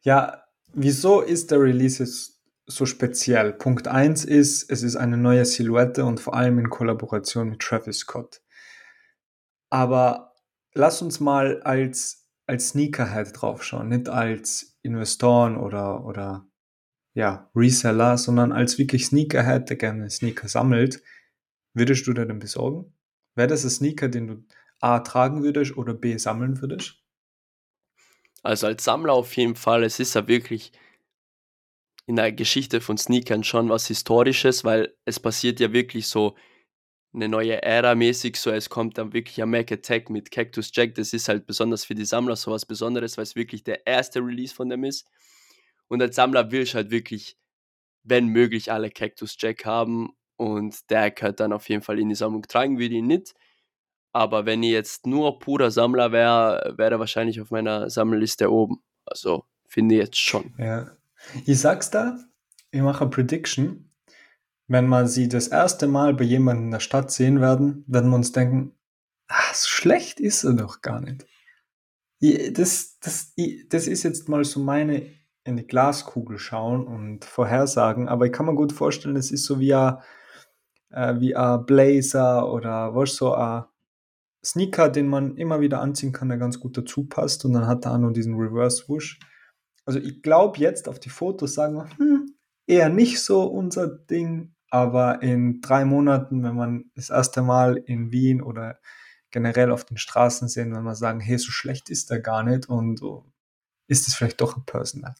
Ja, 0.03 0.45
wieso 0.73 1.21
ist 1.21 1.51
der 1.51 1.61
Release 1.61 2.03
jetzt 2.03 2.41
so 2.67 2.87
speziell? 2.87 3.53
Punkt 3.53 3.89
1 3.89 4.25
ist, 4.25 4.71
es 4.71 4.83
ist 4.83 4.97
eine 4.97 5.17
neue 5.17 5.45
Silhouette 5.45 6.05
und 6.05 6.21
vor 6.21 6.35
allem 6.35 6.59
in 6.59 6.71
Kollaboration 6.71 7.51
mit 7.51 7.61
Travis 7.61 7.99
Scott. 7.99 8.41
Aber 9.69 10.35
lass 10.75 11.03
uns 11.03 11.21
mal 11.21 11.63
als, 11.63 12.29
als 12.47 12.71
Sneakerhead 12.71 13.31
draufschauen, 13.35 13.89
nicht 13.89 14.09
als 14.09 14.79
Investoren 14.83 15.57
oder, 15.57 16.05
oder 16.05 16.47
ja, 17.15 17.51
Reseller, 17.55 18.19
sondern 18.19 18.53
als 18.53 18.79
wirklich 18.79 19.07
Sneakerhead, 19.07 19.69
der 19.69 19.77
gerne 19.77 20.11
Sneaker 20.11 20.49
sammelt. 20.49 21.03
Würdest 21.75 22.07
du 22.07 22.13
dir 22.13 22.27
den 22.27 22.39
besorgen? 22.39 22.93
Wäre 23.35 23.49
das 23.49 23.65
ein 23.65 23.71
Sneaker, 23.71 24.09
den 24.09 24.27
du 24.27 24.45
A 24.81 25.01
tragen 25.01 25.43
würdest 25.43 25.77
oder 25.77 25.95
B 25.95 26.17
sammeln 26.17 26.61
würdest? 26.61 27.03
Also 28.43 28.67
als 28.67 28.85
Sammler 28.85 29.13
auf 29.13 29.37
jeden 29.37 29.55
Fall, 29.57 29.85
es 29.85 30.01
ist 30.01 30.15
ja 30.15 30.27
wirklich 30.27 30.73
in 32.07 32.17
der 32.17 32.33
Geschichte 32.33 32.81
von 32.81 32.97
Sneakern 32.99 33.45
schon 33.45 33.69
was 33.69 33.87
Historisches, 33.87 34.65
weil 34.65 34.97
es 35.05 35.21
passiert 35.21 35.61
ja 35.61 35.73
wirklich 35.73 36.09
so 36.09 36.37
eine 37.13 37.29
neue 37.29 37.63
Ära 37.63 37.95
mäßig, 37.95 38.37
so 38.37 38.51
es 38.51 38.71
kommt 38.71 38.99
dann 38.99 39.13
wirklich 39.13 39.43
ein 39.43 39.51
Mac 39.51 39.71
Attack 39.73 40.11
mit 40.11 40.31
Cactus 40.31 40.71
Jack, 40.73 40.95
das 40.95 41.13
ist 41.13 41.29
halt 41.29 41.47
besonders 41.47 41.85
für 41.85 41.95
die 41.95 42.05
Sammler 42.05 42.37
so 42.37 42.53
was 42.53 42.67
Besonderes, 42.67 43.17
weil 43.17 43.25
es 43.25 43.37
wirklich 43.37 43.65
der 43.65 43.87
erste 43.87 44.21
Release 44.21 44.55
von 44.55 44.69
dem 44.69 44.85
ist. 44.85 45.07
Und 45.89 46.01
als 46.03 46.17
Sammler 46.17 46.51
will 46.53 46.63
ich 46.63 46.75
halt 46.75 46.91
wirklich, 46.91 47.37
wenn 48.05 48.27
möglich, 48.29 48.73
alle 48.73 48.91
Cactus 48.91 49.37
Jack 49.39 49.65
haben 49.65 50.11
und 50.37 50.91
der 50.91 51.11
gehört 51.11 51.41
dann 51.41 51.53
auf 51.53 51.69
jeden 51.69 51.83
Fall 51.83 51.99
in 51.99 52.09
die 52.09 52.15
Sammlung 52.15 52.43
tragen, 52.43 52.79
würde 52.79 52.97
ich 52.97 53.03
nicht. 53.03 53.35
Aber 54.13 54.47
wenn 54.47 54.63
ich 54.63 54.73
jetzt 54.73 55.07
nur 55.07 55.39
purer 55.39 55.71
Sammler 55.71 56.13
wäre, 56.13 56.75
wäre 56.77 56.93
er 56.93 56.99
wahrscheinlich 56.99 57.41
auf 57.41 57.51
meiner 57.51 57.91
Sammelliste 57.91 58.51
oben. 58.51 58.83
Also 59.05 59.45
finde 59.67 59.95
ich 59.95 60.01
jetzt 60.03 60.19
schon. 60.19 60.53
Ja. 60.59 60.91
Ich 61.47 61.61
sag's 61.61 61.91
da, 61.91 62.19
ich 62.71 62.81
mache 62.81 63.03
eine 63.03 63.11
Prediction. 63.11 63.91
wenn 64.71 64.89
wir 64.89 65.09
sie 65.09 65.29
das 65.29 65.49
erste 65.49 65.89
Mal 65.89 66.15
bei 66.15 66.25
jemandem 66.25 66.67
in 66.67 66.71
der 66.71 66.81
Stadt 66.81 67.11
sehen 67.11 67.41
werden, 67.41 67.85
werden 67.89 68.11
wir 68.11 68.17
uns 68.17 68.31
denken, 68.31 68.73
ach, 69.27 69.55
so 69.55 69.69
schlecht 69.69 70.21
ist 70.21 70.45
er 70.45 70.53
doch 70.53 70.81
gar 70.81 71.01
nicht. 71.01 71.27
Das, 72.57 72.99
das, 73.01 73.35
das 73.69 73.87
ist 73.89 74.03
jetzt 74.05 74.29
mal 74.29 74.45
so 74.45 74.61
meine 74.61 75.11
in 75.43 75.57
die 75.57 75.67
Glaskugel 75.67 76.39
schauen 76.39 76.87
und 76.87 77.25
vorhersagen, 77.25 78.09
aber 78.09 78.27
ich 78.27 78.33
kann 78.33 78.47
mir 78.47 78.55
gut 78.55 78.73
vorstellen, 78.73 79.17
es 79.17 79.33
ist 79.33 79.45
so 79.45 79.59
wie 79.59 79.75
ein, 79.75 79.97
äh, 80.91 81.19
wie 81.19 81.35
ein 81.35 81.67
Blazer 81.67 82.53
oder 82.53 82.95
was 82.95 83.17
so 83.17 83.35
ein 83.35 83.65
Sneaker, 84.45 84.89
den 84.89 85.07
man 85.07 85.37
immer 85.37 85.61
wieder 85.61 85.81
anziehen 85.81 86.13
kann, 86.13 86.29
der 86.29 86.39
ganz 86.39 86.61
gut 86.61 86.77
dazu 86.77 87.07
passt 87.07 87.45
und 87.45 87.53
dann 87.53 87.67
hat 87.67 87.85
er 87.85 87.93
auch 87.93 87.99
noch 87.99 88.13
diesen 88.13 88.35
Reverse 88.35 88.85
Swoosh. 88.85 89.19
Also 89.85 89.99
ich 89.99 90.23
glaube 90.23 90.59
jetzt 90.59 90.89
auf 90.89 90.99
die 90.99 91.11
Fotos 91.11 91.55
sagen 91.55 91.77
wir, 91.77 91.89
hm, 91.99 92.35
eher 92.67 92.89
nicht 92.89 93.21
so 93.21 93.45
unser 93.45 93.89
Ding, 93.89 94.55
aber 94.71 95.23
in 95.23 95.61
drei 95.61 95.85
Monaten, 95.85 96.43
wenn 96.43 96.55
man 96.55 96.85
das 96.95 97.11
erste 97.11 97.43
Mal 97.43 97.77
in 97.77 98.13
Wien 98.13 98.41
oder 98.41 98.79
generell 99.31 99.71
auf 99.71 99.85
den 99.85 99.97
Straßen 99.97 100.49
sehen, 100.49 100.75
wenn 100.75 100.85
man 100.85 100.95
sagen, 100.95 101.21
hey, 101.21 101.39
so 101.39 101.51
schlecht 101.51 101.91
ist 101.91 102.11
er 102.11 102.21
gar 102.21 102.43
nicht 102.43 102.69
und 102.69 103.01
ist 103.89 104.09
es 104.09 104.15
vielleicht 104.15 104.41
doch 104.41 104.57
ein 104.57 104.65
Personal. 104.65 105.15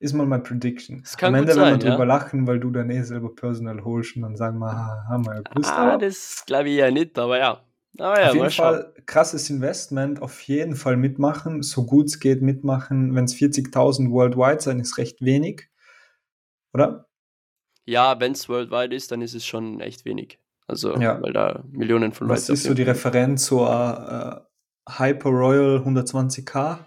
Ist 0.00 0.12
mal 0.12 0.26
mein 0.26 0.42
Prediction. 0.42 1.04
Am 1.20 1.34
Ende 1.34 1.56
werden 1.56 1.80
wir 1.80 1.90
drüber 1.90 2.00
ja. 2.00 2.04
lachen, 2.04 2.46
weil 2.46 2.60
du 2.60 2.70
dann 2.70 2.90
eh 2.90 3.02
selber 3.02 3.34
Personal 3.34 3.84
holst 3.84 4.16
und 4.16 4.22
dann 4.22 4.36
sagen 4.36 4.58
wir, 4.58 4.72
haben 5.08 5.24
wir 5.26 5.36
ja 5.36 5.40
gewusst. 5.42 5.70
Ah, 5.70 5.96
das 5.96 6.44
glaube 6.46 6.68
ich 6.68 6.76
ja 6.76 6.90
nicht, 6.90 7.18
aber 7.18 7.38
ja. 7.38 7.64
Aber 7.98 8.20
ja, 8.20 8.28
auf 8.28 8.34
jeden 8.34 8.50
Fall 8.50 8.92
krasses 9.06 9.50
Investment, 9.50 10.20
auf 10.20 10.40
jeden 10.42 10.74
Fall 10.74 10.96
mitmachen, 10.96 11.62
so 11.62 11.86
gut 11.86 12.06
es 12.06 12.18
geht 12.18 12.42
mitmachen. 12.42 13.14
Wenn 13.14 13.24
es 13.24 13.34
40.000 13.34 14.10
worldwide 14.10 14.60
sein, 14.60 14.80
ist 14.80 14.98
recht 14.98 15.20
wenig, 15.20 15.68
oder? 16.72 17.06
Ja, 17.86 18.18
wenn 18.18 18.32
es 18.32 18.48
worldwide 18.48 18.94
ist, 18.94 19.12
dann 19.12 19.22
ist 19.22 19.34
es 19.34 19.46
schon 19.46 19.80
echt 19.80 20.04
wenig. 20.04 20.40
Also, 20.66 20.96
ja. 20.96 21.20
weil 21.22 21.32
da 21.32 21.62
Millionen 21.70 22.12
von 22.12 22.26
Leuten. 22.26 22.38
Was 22.38 22.48
ist 22.48 22.64
so 22.64 22.74
die 22.74 22.82
Referenz 22.82 23.44
zur 23.44 23.68
uh, 23.68 24.40
Hyper 24.90 25.30
Royal 25.30 25.76
120k? 25.86 26.78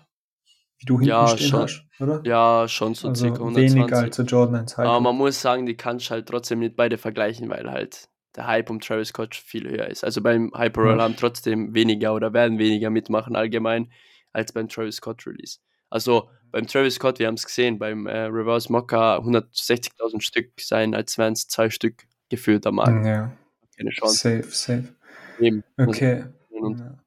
Wie 0.79 0.85
du 0.85 0.95
hinten 0.95 1.09
ja, 1.09 1.27
stehen 1.27 1.47
schon, 1.47 1.61
hast, 1.61 1.85
oder? 1.99 2.21
Ja, 2.23 2.67
schon 2.67 2.95
so 2.95 3.07
also 3.07 3.25
circa 3.25 3.39
120. 3.39 3.75
Weniger 3.75 3.97
als 3.97 4.15
der 4.15 4.25
Jordan 4.25 4.55
1 4.55 4.77
Hyper. 4.77 4.89
Aber 4.89 4.99
man 4.99 5.15
muss 5.15 5.41
sagen, 5.41 5.65
die 5.65 5.75
kannst 5.77 6.07
du 6.07 6.11
halt 6.11 6.27
trotzdem 6.27 6.59
nicht 6.59 6.75
beide 6.75 6.97
vergleichen, 6.97 7.49
weil 7.49 7.71
halt 7.71 8.09
der 8.37 8.47
Hype 8.47 8.69
um 8.69 8.79
Travis 8.79 9.09
Scott 9.09 9.35
viel 9.35 9.69
höher 9.69 9.87
ist. 9.87 10.03
Also 10.03 10.21
beim 10.21 10.51
Hyper 10.55 10.95
ja. 10.95 11.01
haben 11.01 11.15
trotzdem 11.17 11.73
weniger 11.73 12.13
oder 12.13 12.33
werden 12.33 12.59
weniger 12.59 12.89
mitmachen 12.89 13.35
allgemein 13.35 13.91
als 14.31 14.53
beim 14.53 14.69
Travis 14.69 14.97
Scott 14.97 15.25
Release. 15.25 15.57
Also 15.89 16.29
beim 16.51 16.67
Travis 16.67 16.95
Scott, 16.95 17.19
wir 17.19 17.27
haben 17.27 17.35
es 17.35 17.45
gesehen, 17.45 17.79
beim 17.79 18.07
äh, 18.07 18.25
Reverse 18.25 18.71
Mocha 18.71 19.17
160.000 19.17 20.21
Stück 20.21 20.51
sein, 20.59 20.93
als 20.93 21.17
wären 21.17 21.33
es 21.33 21.47
zwei 21.47 21.69
Stück 21.69 22.03
gefühlt 22.29 22.65
am 22.67 22.75
Markt. 22.75 23.05
Ja. 23.05 23.31
Keine 23.75 23.89
Chance. 23.91 24.41
Safe, 24.41 24.51
safe. 24.51 24.95
Eben. 25.39 25.63
Okay. 25.77 26.25
Ja. 26.51 26.97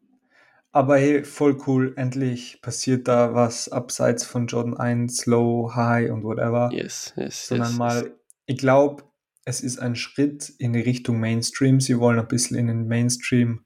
Aber 0.72 0.98
hey, 0.98 1.24
voll 1.24 1.58
cool. 1.66 1.94
Endlich 1.96 2.60
passiert 2.62 3.08
da 3.08 3.34
was 3.34 3.68
abseits 3.68 4.24
von 4.24 4.46
Jordan 4.46 4.76
1, 4.76 5.26
Low, 5.26 5.74
High 5.74 6.10
und 6.12 6.22
whatever. 6.22 6.70
Yes, 6.72 7.12
yes. 7.16 7.48
Sondern 7.48 7.70
yes, 7.70 7.78
mal, 7.78 8.02
yes. 8.02 8.10
ich 8.46 8.58
glaube, 8.58 9.02
es 9.44 9.60
ist 9.60 9.78
ein 9.78 9.96
Schritt 9.96 10.48
in 10.58 10.72
die 10.72 10.80
Richtung 10.80 11.18
Mainstream. 11.20 11.80
Sie 11.80 11.98
wollen 11.98 12.18
ein 12.18 12.28
bisschen 12.28 12.56
in 12.56 12.66
den 12.66 12.86
Mainstream, 12.86 13.64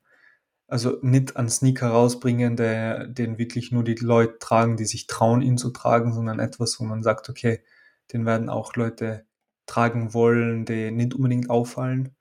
also 0.69 0.99
nicht 1.03 1.37
einen 1.37 1.49
Sneaker 1.49 1.89
rausbringen, 1.89 2.57
der, 2.57 3.07
den 3.07 3.39
wirklich 3.39 3.73
nur 3.73 3.85
die 3.85 3.97
Leute 3.97 4.39
tragen, 4.39 4.77
die 4.77 4.87
sich 4.87 5.07
trauen, 5.07 5.43
ihn 5.43 5.59
zu 5.59 5.71
tragen, 5.71 6.13
sondern 6.13 6.39
etwas, 6.39 6.79
wo 6.81 6.85
man 6.85 7.03
sagt, 7.03 7.29
okay, 7.29 7.63
den 8.13 8.27
werden 8.27 8.49
auch 8.49 8.75
Leute 8.77 9.27
tragen 9.67 10.15
wollen, 10.15 10.65
die 10.65 10.91
nicht 10.91 11.15
unbedingt 11.15 11.51
auffallen 11.51 12.15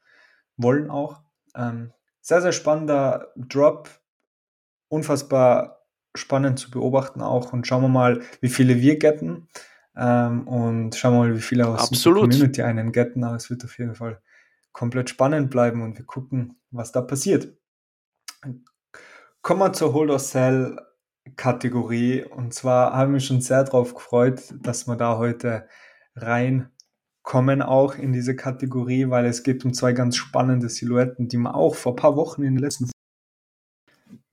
wollen 0.57 0.89
auch. 0.89 1.21
Ähm, 1.55 1.91
sehr, 2.21 2.41
sehr 2.41 2.51
spannender 2.51 3.33
Drop. 3.35 3.89
Unfassbar 4.87 5.83
spannend 6.15 6.59
zu 6.59 6.71
beobachten 6.71 7.21
auch. 7.21 7.53
Und 7.53 7.67
schauen 7.67 7.81
wir 7.81 7.89
mal, 7.89 8.21
wie 8.39 8.49
viele 8.49 8.79
wir 8.79 8.97
getten. 8.97 9.47
Ähm, 9.95 10.47
und 10.47 10.95
schauen 10.95 11.13
wir 11.13 11.19
mal, 11.19 11.35
wie 11.35 11.41
viele 11.41 11.67
aus 11.67 11.89
Absolut. 11.89 12.23
der 12.23 12.29
Community 12.29 12.61
einen 12.61 12.91
getten. 12.91 13.23
Aber 13.23 13.35
es 13.35 13.49
wird 13.49 13.63
auf 13.63 13.77
jeden 13.77 13.95
Fall 13.95 14.21
komplett 14.71 15.09
spannend 15.09 15.49
bleiben 15.49 15.81
und 15.81 15.97
wir 15.97 16.05
gucken, 16.05 16.57
was 16.71 16.91
da 16.91 17.01
passiert. 17.01 17.55
Kommen 19.41 19.59
wir 19.59 19.73
zur 19.73 19.93
Hold 19.93 20.09
or 20.09 20.19
Sell 20.19 20.79
Kategorie. 21.35 22.23
Und 22.23 22.53
zwar 22.53 22.93
haben 22.93 23.13
wir 23.13 23.19
schon 23.19 23.41
sehr 23.41 23.63
darauf 23.63 23.93
gefreut, 23.93 24.53
dass 24.61 24.87
wir 24.87 24.95
da 24.95 25.17
heute 25.17 25.67
rein 26.15 26.69
kommen 27.23 27.61
auch 27.61 27.95
in 27.95 28.11
diese 28.11 28.35
Kategorie, 28.35 29.09
weil 29.09 29.25
es 29.25 29.43
geht 29.43 29.63
um 29.65 29.73
zwei 29.73 29.93
ganz 29.93 30.17
spannende 30.17 30.69
Silhouetten, 30.69 31.29
die 31.29 31.37
man 31.37 31.55
auch 31.55 31.75
vor 31.75 31.93
ein 31.93 31.95
paar 31.95 32.17
Wochen 32.17 32.43
in 32.43 32.55
den 32.55 32.61
letzten. 32.61 32.91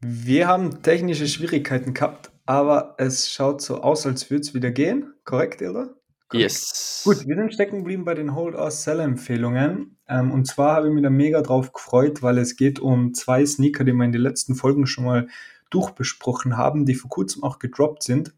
Wir 0.01 0.49
haben 0.49 0.83
technische 0.83 1.29
Schwierigkeiten 1.29 1.95
gehabt, 1.95 2.33
aber 2.51 2.97
es 2.99 3.33
schaut 3.33 3.63
so 3.63 3.81
aus, 3.81 4.05
als 4.07 4.29
würde 4.29 4.41
es 4.41 4.55
wieder 4.55 4.73
gehen. 4.73 5.15
Korrekt, 5.25 5.63
oder? 5.63 5.95
Yes. 6.33 7.03
Gut, 7.05 7.25
wir 7.25 7.37
sind 7.37 7.55
stecken 7.55 7.79
geblieben 7.79 8.05
bei 8.05 8.15
den 8.15 8.35
Hold-or-Sell-Empfehlungen. 8.35 9.99
Ähm, 10.09 10.33
und 10.33 10.49
zwar 10.49 10.75
habe 10.75 10.89
ich 10.89 10.93
mich 10.93 11.05
da 11.05 11.11
mega 11.11 11.43
drauf 11.43 11.73
gefreut, 11.73 12.25
weil 12.25 12.39
es 12.39 12.57
geht 12.57 12.81
um 12.81 13.15
zwei 13.15 13.47
Sneaker, 13.47 13.85
die 13.85 13.93
wir 13.93 14.05
in 14.05 14.11
den 14.11 14.23
letzten 14.23 14.57
Folgen 14.57 14.89
schon 14.89 15.05
mal 15.05 15.29
durchbesprochen 15.71 16.57
haben, 16.57 16.87
die 16.87 16.97
vor 16.97 17.09
kurzem 17.09 17.45
auch 17.45 17.61
gedroppt 17.61 18.03
sind. 18.03 18.35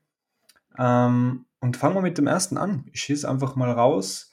Ähm, 0.79 1.47
und 1.61 1.79
fangen 1.79 1.95
wir 1.95 2.03
mit 2.03 2.19
dem 2.19 2.27
ersten 2.27 2.59
an. 2.59 2.85
Ich 2.93 3.01
schieße 3.01 3.27
einfach 3.27 3.57
mal 3.57 3.71
raus. 3.71 4.31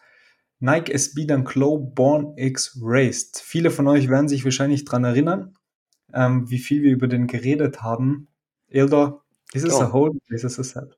Nike 0.59 0.91
SB 0.91 1.23
Dunk 1.23 1.55
Low 1.55 1.77
Born 1.77 2.33
X 2.35 2.77
Raced. 2.81 3.37
Viele 3.37 3.71
von 3.71 3.87
euch 3.87 4.09
werden 4.09 4.27
sich 4.27 4.43
wahrscheinlich 4.43 4.83
daran 4.83 5.05
erinnern, 5.05 5.55
ähm, 6.13 6.49
wie 6.49 6.59
viel 6.59 6.83
wir 6.83 6.91
über 6.91 7.07
den 7.07 7.27
geredet 7.27 7.81
haben. 7.81 8.27
Elder, 8.67 9.21
ist 9.53 9.65
es 9.65 9.73
oh. 9.73 9.81
a 9.81 9.93
hold 9.93 10.17
ist 10.29 10.43
es 10.43 10.59
a 10.59 10.63
set? 10.63 10.97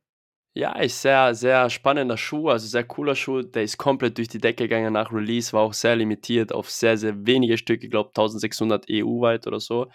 Ja, 0.53 0.74
ist 0.79 1.01
sehr, 1.01 1.34
sehr 1.34 1.70
spannender 1.70 2.17
Schuh, 2.17 2.50
also 2.50 2.67
sehr 2.67 2.84
cooler 2.84 3.15
Schuh. 3.15 3.41
Der 3.41 3.63
ist 3.63 3.77
komplett 3.77 4.17
durch 4.17 4.27
die 4.27 4.38
Decke 4.39 4.63
gegangen 4.65 4.91
nach 4.91 5.13
Release, 5.13 5.53
war 5.53 5.62
auch 5.62 5.74
sehr 5.74 5.96
limitiert 5.96 6.51
auf 6.51 6.70
sehr, 6.70 6.98
sehr 6.98 7.25
wenige 7.25 7.58
Stücke, 7.58 7.86
ich 7.86 7.91
glaube 7.91 8.10
1600 8.10 8.86
EU-weit 8.89 9.48
oder 9.48 9.62
so. 9.62 9.89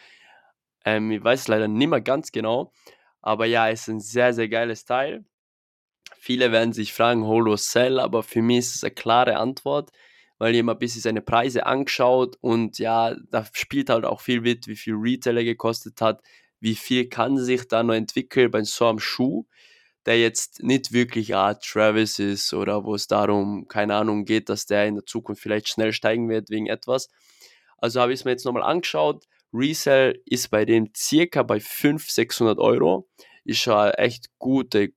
Ähm, 0.87 1.11
ich 1.11 1.23
weiß 1.23 1.49
leider 1.49 1.69
nicht 1.69 1.89
mehr 1.89 2.01
ganz 2.01 2.33
genau, 2.33 2.73
aber 3.21 3.47
ja, 3.47 3.69
ist 3.69 3.89
ein 3.89 4.01
sehr, 4.01 4.33
sehr 4.33 4.49
geiles 4.49 4.87
Teil. 4.87 5.27
Viele 6.19 6.53
werden 6.53 6.73
sich 6.73 6.95
fragen, 6.95 7.27
Holo 7.27 7.57
Sell, 7.57 8.01
aber 8.01 8.23
für 8.23 8.43
mich 8.43 8.59
ist 8.59 8.77
es 8.77 8.85
eine 8.85 8.95
klare 8.95 9.37
Antwort, 9.37 9.91
weil 10.39 10.55
ich 10.55 10.61
immer 10.61 10.73
ein 10.73 10.79
bisschen 10.79 11.03
seine 11.03 11.23
Preise 11.23 11.67
angeschaut 11.67 12.37
und 12.41 12.79
ja, 12.79 13.15
da 13.31 13.45
spielt 13.53 13.91
halt 13.91 14.07
auch 14.07 14.21
viel 14.23 14.41
mit, 14.41 14.69
wie 14.69 14.77
viel 14.77 14.95
Retailer 14.97 15.45
gekostet 15.45 16.01
hat, 16.01 16.23
wie 16.61 16.75
viel 16.75 17.09
kann 17.09 17.39
sich 17.39 17.69
da 17.69 17.83
noch 17.83 17.95
entwickeln 17.95 18.51
bei 18.51 18.63
so 18.65 18.87
einem 18.87 18.99
Schuh, 18.99 19.47
der 20.07 20.21
jetzt 20.21 20.63
nicht 20.63 20.93
wirklich 20.93 21.35
Art 21.35 21.65
Travis 21.65 22.19
ist 22.19 22.55
oder 22.55 22.85
wo 22.85 22.95
es 22.95 23.09
darum, 23.09 23.67
keine 23.69 23.97
Ahnung, 23.97 24.25
geht, 24.25 24.49
dass 24.49 24.67
der 24.67 24.87
in 24.87 24.95
der 24.95 25.05
Zukunft 25.05 25.43
vielleicht 25.43 25.69
schnell 25.69 25.93
steigen 25.93 26.29
wird 26.29 26.49
wegen 26.49 26.67
etwas. 26.67 27.09
Also 27.79 28.01
habe 28.01 28.13
ich 28.13 28.21
es 28.21 28.25
mir 28.25 28.31
jetzt 28.31 28.45
nochmal 28.45 28.63
angeschaut. 28.63 29.27
Resell 29.53 30.21
ist 30.25 30.51
bei 30.51 30.65
dem 30.65 30.91
circa 30.97 31.43
bei 31.43 31.61
500, 31.61 32.11
600 32.11 32.59
Euro. 32.59 33.09
Ist 33.45 33.61
schon 33.61 33.91
echt 33.91 34.31
gute, 34.39 34.93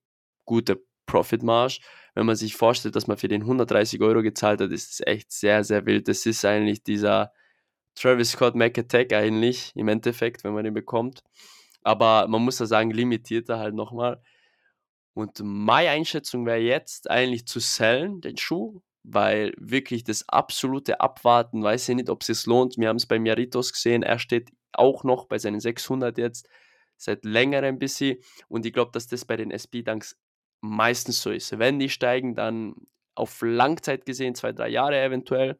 gute 0.45 0.81
Profit 1.05 1.43
Marge. 1.43 1.79
Wenn 2.13 2.25
man 2.25 2.35
sich 2.35 2.55
vorstellt, 2.55 2.95
dass 2.95 3.07
man 3.07 3.17
für 3.17 3.27
den 3.27 3.41
130 3.41 4.01
Euro 4.01 4.21
gezahlt 4.21 4.61
hat, 4.61 4.71
ist 4.71 4.91
es 4.91 5.07
echt 5.07 5.31
sehr, 5.31 5.63
sehr 5.63 5.85
wild. 5.85 6.07
Das 6.07 6.25
ist 6.25 6.45
eigentlich 6.45 6.83
dieser 6.83 7.31
Travis 7.95 8.31
Scott 8.31 8.55
Mac 8.55 8.77
Attack 8.77 9.13
eigentlich 9.13 9.71
im 9.75 9.87
Endeffekt, 9.87 10.43
wenn 10.43 10.53
man 10.53 10.63
den 10.63 10.73
bekommt. 10.73 11.21
Aber 11.83 12.27
man 12.27 12.43
muss 12.43 12.59
ja 12.59 12.65
sagen, 12.65 12.91
limitierter 12.91 13.59
halt 13.59 13.75
nochmal. 13.75 14.21
Und 15.13 15.41
meine 15.43 15.89
Einschätzung 15.89 16.45
wäre 16.45 16.59
jetzt 16.59 17.09
eigentlich 17.09 17.45
zu 17.45 17.59
sellen, 17.59 18.21
den 18.21 18.37
Schuh, 18.37 18.81
weil 19.03 19.53
wirklich 19.57 20.03
das 20.03 20.27
absolute 20.29 21.01
Abwarten, 21.01 21.63
weiß 21.63 21.89
ich 21.89 21.95
nicht, 21.95 22.09
ob 22.09 22.21
es 22.21 22.27
sich 22.27 22.45
lohnt. 22.45 22.77
Wir 22.77 22.89
haben 22.89 22.97
es 22.97 23.05
bei 23.05 23.19
Miaritos 23.19 23.73
gesehen, 23.73 24.03
er 24.03 24.19
steht 24.19 24.51
auch 24.71 25.03
noch 25.03 25.25
bei 25.25 25.37
seinen 25.37 25.59
600 25.59 26.17
jetzt, 26.17 26.47
seit 26.95 27.25
längerem 27.25 27.75
ein 27.75 27.79
bisschen. 27.79 28.17
Und 28.47 28.65
ich 28.65 28.73
glaube, 28.73 28.91
dass 28.91 29.07
das 29.07 29.25
bei 29.25 29.35
den 29.35 29.51
SB-Dunks 29.51 30.17
meistens 30.61 31.21
so 31.21 31.31
ist. 31.31 31.57
Wenn 31.57 31.79
die 31.79 31.89
steigen, 31.89 32.35
dann 32.35 32.75
auf 33.15 33.41
Langzeit 33.41 34.05
gesehen, 34.05 34.35
zwei, 34.35 34.51
drei 34.51 34.69
Jahre 34.69 35.01
eventuell, 35.01 35.57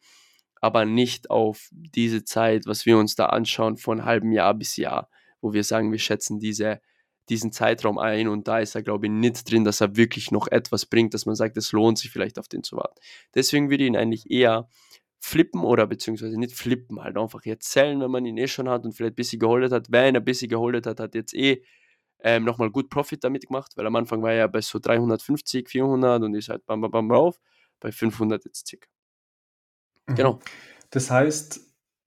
aber 0.62 0.86
nicht 0.86 1.30
auf 1.30 1.70
diese 1.72 2.24
Zeit, 2.24 2.66
was 2.66 2.86
wir 2.86 2.98
uns 2.98 3.16
da 3.16 3.28
anschauen, 3.28 3.78
von 3.78 4.06
halbem 4.06 4.32
Jahr 4.32 4.54
bis 4.54 4.78
Jahr, 4.78 5.10
wo 5.42 5.54
wir 5.54 5.64
sagen, 5.64 5.92
wir 5.92 6.00
schätzen 6.00 6.40
diese, 6.40 6.82
diesen 7.30 7.52
Zeitraum 7.52 7.98
ein 7.98 8.28
und 8.28 8.48
da 8.48 8.60
ist 8.60 8.76
er, 8.76 8.84
glaube 8.84 9.06
ich, 9.06 9.12
nicht 9.12 9.50
drin, 9.50 9.64
dass 9.64 9.82
er 9.82 9.96
wirklich 9.96 10.32
noch 10.32 10.48
etwas 10.48 10.86
bringt, 10.86 11.14
dass 11.14 11.26
man 11.26 11.36
sagt, 11.36 11.58
es 11.58 11.72
lohnt 11.72 11.98
sich 11.98 12.12
vielleicht 12.12 12.40
auf 12.40 12.48
den 12.48 12.64
zu 12.64 12.76
warten. 12.76 13.00
Deswegen 13.36 13.70
würde 13.70 13.84
ich 13.84 13.88
ihn 13.88 13.96
eigentlich 13.96 14.30
eher 14.30 14.68
flippen 15.20 15.64
oder 15.64 15.86
beziehungsweise 15.86 16.38
nicht 16.40 16.56
flippen, 16.56 17.02
halt 17.04 17.18
einfach 17.18 17.46
jetzt 17.46 17.72
zählen, 17.72 18.00
wenn 18.00 18.12
man 18.12 18.26
ihn 18.26 18.38
eh 18.38 18.48
schon 18.48 18.70
hat 18.70 18.86
und 18.86 18.94
vielleicht 18.94 19.14
ein 19.14 19.16
bisschen 19.16 19.40
geholdet 19.40 19.72
hat. 19.72 19.88
Wer 19.90 20.10
ihn 20.10 20.16
ein 20.16 20.24
bisschen 20.24 20.50
geholdet 20.50 20.88
hat, 20.88 21.00
hat 21.00 21.14
jetzt 21.14 21.34
eh 21.34 21.64
ähm, 22.22 22.46
nochmal 22.46 22.70
gut 22.70 22.90
Profit 22.90 23.24
damit 23.24 23.48
gemacht, 23.48 23.74
weil 23.76 23.86
am 23.86 23.96
Anfang 23.96 24.22
war 24.22 24.32
er 24.32 24.38
ja 24.38 24.48
bei 24.48 24.62
so 24.62 24.80
350, 24.80 25.70
400 25.70 26.24
und 26.24 26.36
ist 26.36 26.50
halt 26.50 26.66
bam, 26.66 26.82
bam, 26.82 26.92
bam 26.92 27.12
rauf, 27.12 27.40
bei 27.80 27.92
500 27.92 28.44
jetzt 28.46 28.68
circa. 28.68 28.88
Genau. 30.16 30.40
Das 30.92 31.12
heißt, 31.12 31.60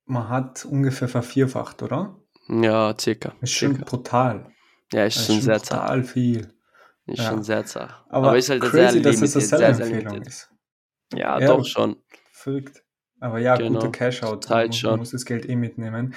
man 0.07 0.29
hat 0.29 0.65
ungefähr 0.65 1.09
vervierfacht, 1.09 1.83
oder? 1.83 2.17
Ja, 2.49 2.95
circa. 2.99 3.33
Ist 3.41 3.53
schon 3.53 3.75
circa. 3.77 3.85
brutal. 3.89 4.47
Ja, 4.93 5.05
ist 5.05 5.17
ist 5.17 5.27
schon 5.27 5.41
sehr 5.41 5.63
zart. 5.63 5.81
brutal 5.83 6.05
viel. 6.05 6.53
Ist 7.07 7.19
Ja. 7.19 7.31
schon 7.31 7.43
sehr 7.43 7.65
zart. 7.65 8.05
Aber, 8.09 8.29
Aber 8.29 8.39
ist 8.39 8.51
halt 8.51 8.63
sehr 8.63 8.71
crazy, 8.71 9.03
dass 9.03 9.21
es 9.21 9.21
limited, 9.21 9.35
eine 9.35 9.41
sehr, 9.41 9.41
sehr 9.41 9.59
Seller-Empfehlung 9.75 10.13
limited. 10.15 10.29
ist. 10.33 10.51
Ja, 11.15 11.39
Ja, 11.39 11.47
doch 11.47 11.65
schon. 11.65 11.97
Verrückt. 12.33 12.83
Aber 13.21 13.39
ja, 13.39 13.55
Genau. 13.57 13.79
guter 13.79 13.93
Cash-Out. 13.93 14.45
Zeit 14.45 14.51
Man 14.57 14.67
muss, 14.69 14.77
schon. 14.77 14.91
man 14.91 14.99
muss 14.99 15.11
das 15.13 15.25
Geld 15.25 15.49
eh 15.49 15.55
mitnehmen. 15.57 16.15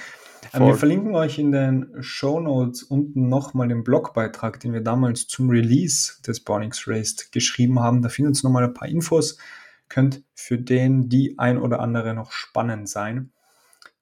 Ähm, 0.52 0.58
Voll. 0.60 0.66
wir 0.68 0.74
verlinken 0.74 1.14
euch 1.14 1.38
in 1.38 1.52
den 1.52 1.92
Show 2.00 2.40
Notes 2.40 2.82
unten 2.82 3.28
nochmal 3.28 3.68
den 3.68 3.84
Blogbeitrag, 3.84 4.58
den 4.60 4.72
wir 4.72 4.80
damals 4.80 5.26
zum 5.28 5.48
Release 5.50 6.20
des 6.22 6.40
Bornix 6.42 6.86
Raced 6.88 7.30
geschrieben 7.32 7.78
haben. 7.80 8.02
Da 8.02 8.08
findet 8.08 8.36
ihr 8.36 8.42
nochmal 8.44 8.64
ein 8.64 8.74
paar 8.74 8.88
Infos. 8.88 9.38
Könnt 9.88 10.24
für 10.34 10.58
den 10.58 11.08
die 11.08 11.38
ein 11.38 11.58
oder 11.58 11.80
andere 11.80 12.14
noch 12.14 12.32
spannend 12.32 12.88
sein. 12.88 13.32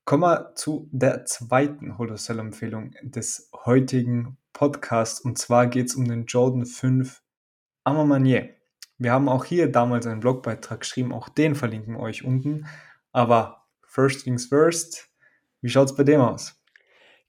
Kommen 0.05 0.23
wir 0.23 0.55
zu 0.55 0.89
der 0.93 1.25
zweiten 1.25 1.99
Holosell-Empfehlung 1.99 2.95
des 3.03 3.51
heutigen 3.65 4.37
Podcasts. 4.53 5.21
Und 5.21 5.39
zwar 5.39 5.67
geht 5.67 5.87
es 5.87 5.95
um 5.95 6.07
den 6.07 6.27
Jordan 6.27 6.67
5 6.67 7.23
Amamanier. 7.85 8.51
Wir 8.99 9.13
haben 9.13 9.29
auch 9.29 9.45
hier 9.45 9.71
damals 9.71 10.07
einen 10.07 10.21
Blogbeitrag 10.21 10.81
geschrieben, 10.81 11.13
auch 11.13 11.29
den 11.29 11.55
verlinken 11.55 11.95
wir 11.95 12.01
euch 12.01 12.25
unten. 12.25 12.67
Aber 13.13 13.67
first 13.87 14.25
things 14.25 14.47
first, 14.47 15.09
wie 15.61 15.69
schaut 15.69 15.91
es 15.91 15.97
bei 15.97 16.05
dem 16.05 16.21
aus? 16.21 16.61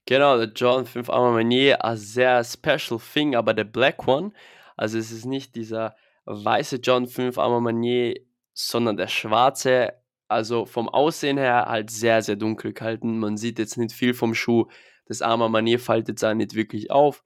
Genau, 0.04 0.36
der 0.36 0.48
Jordan 0.48 0.86
5 0.86 1.10
Armamanier, 1.10 1.84
ein 1.84 1.96
sehr 1.96 2.44
special 2.44 3.00
thing, 3.00 3.34
aber 3.34 3.54
der 3.54 3.64
Black 3.64 4.06
One, 4.06 4.32
also 4.76 4.98
es 4.98 5.10
ist 5.10 5.24
nicht 5.24 5.56
dieser 5.56 5.96
weiße 6.26 6.76
Jordan 6.76 7.08
5 7.08 7.38
Armamanier, 7.38 8.14
sondern 8.56 8.96
der 8.96 9.08
schwarze, 9.08 9.92
also 10.28 10.64
vom 10.64 10.88
Aussehen 10.88 11.36
her 11.36 11.66
halt 11.66 11.90
sehr, 11.90 12.22
sehr 12.22 12.36
dunkel 12.36 12.72
gehalten. 12.72 13.18
Man 13.18 13.36
sieht 13.36 13.58
jetzt 13.58 13.76
nicht 13.76 13.92
viel 13.92 14.14
vom 14.14 14.34
Schuh, 14.34 14.66
das 15.04 15.22
Armamanier 15.22 15.78
faltet 15.78 16.18
sich 16.18 16.34
nicht 16.34 16.54
wirklich 16.54 16.90
auf. 16.90 17.22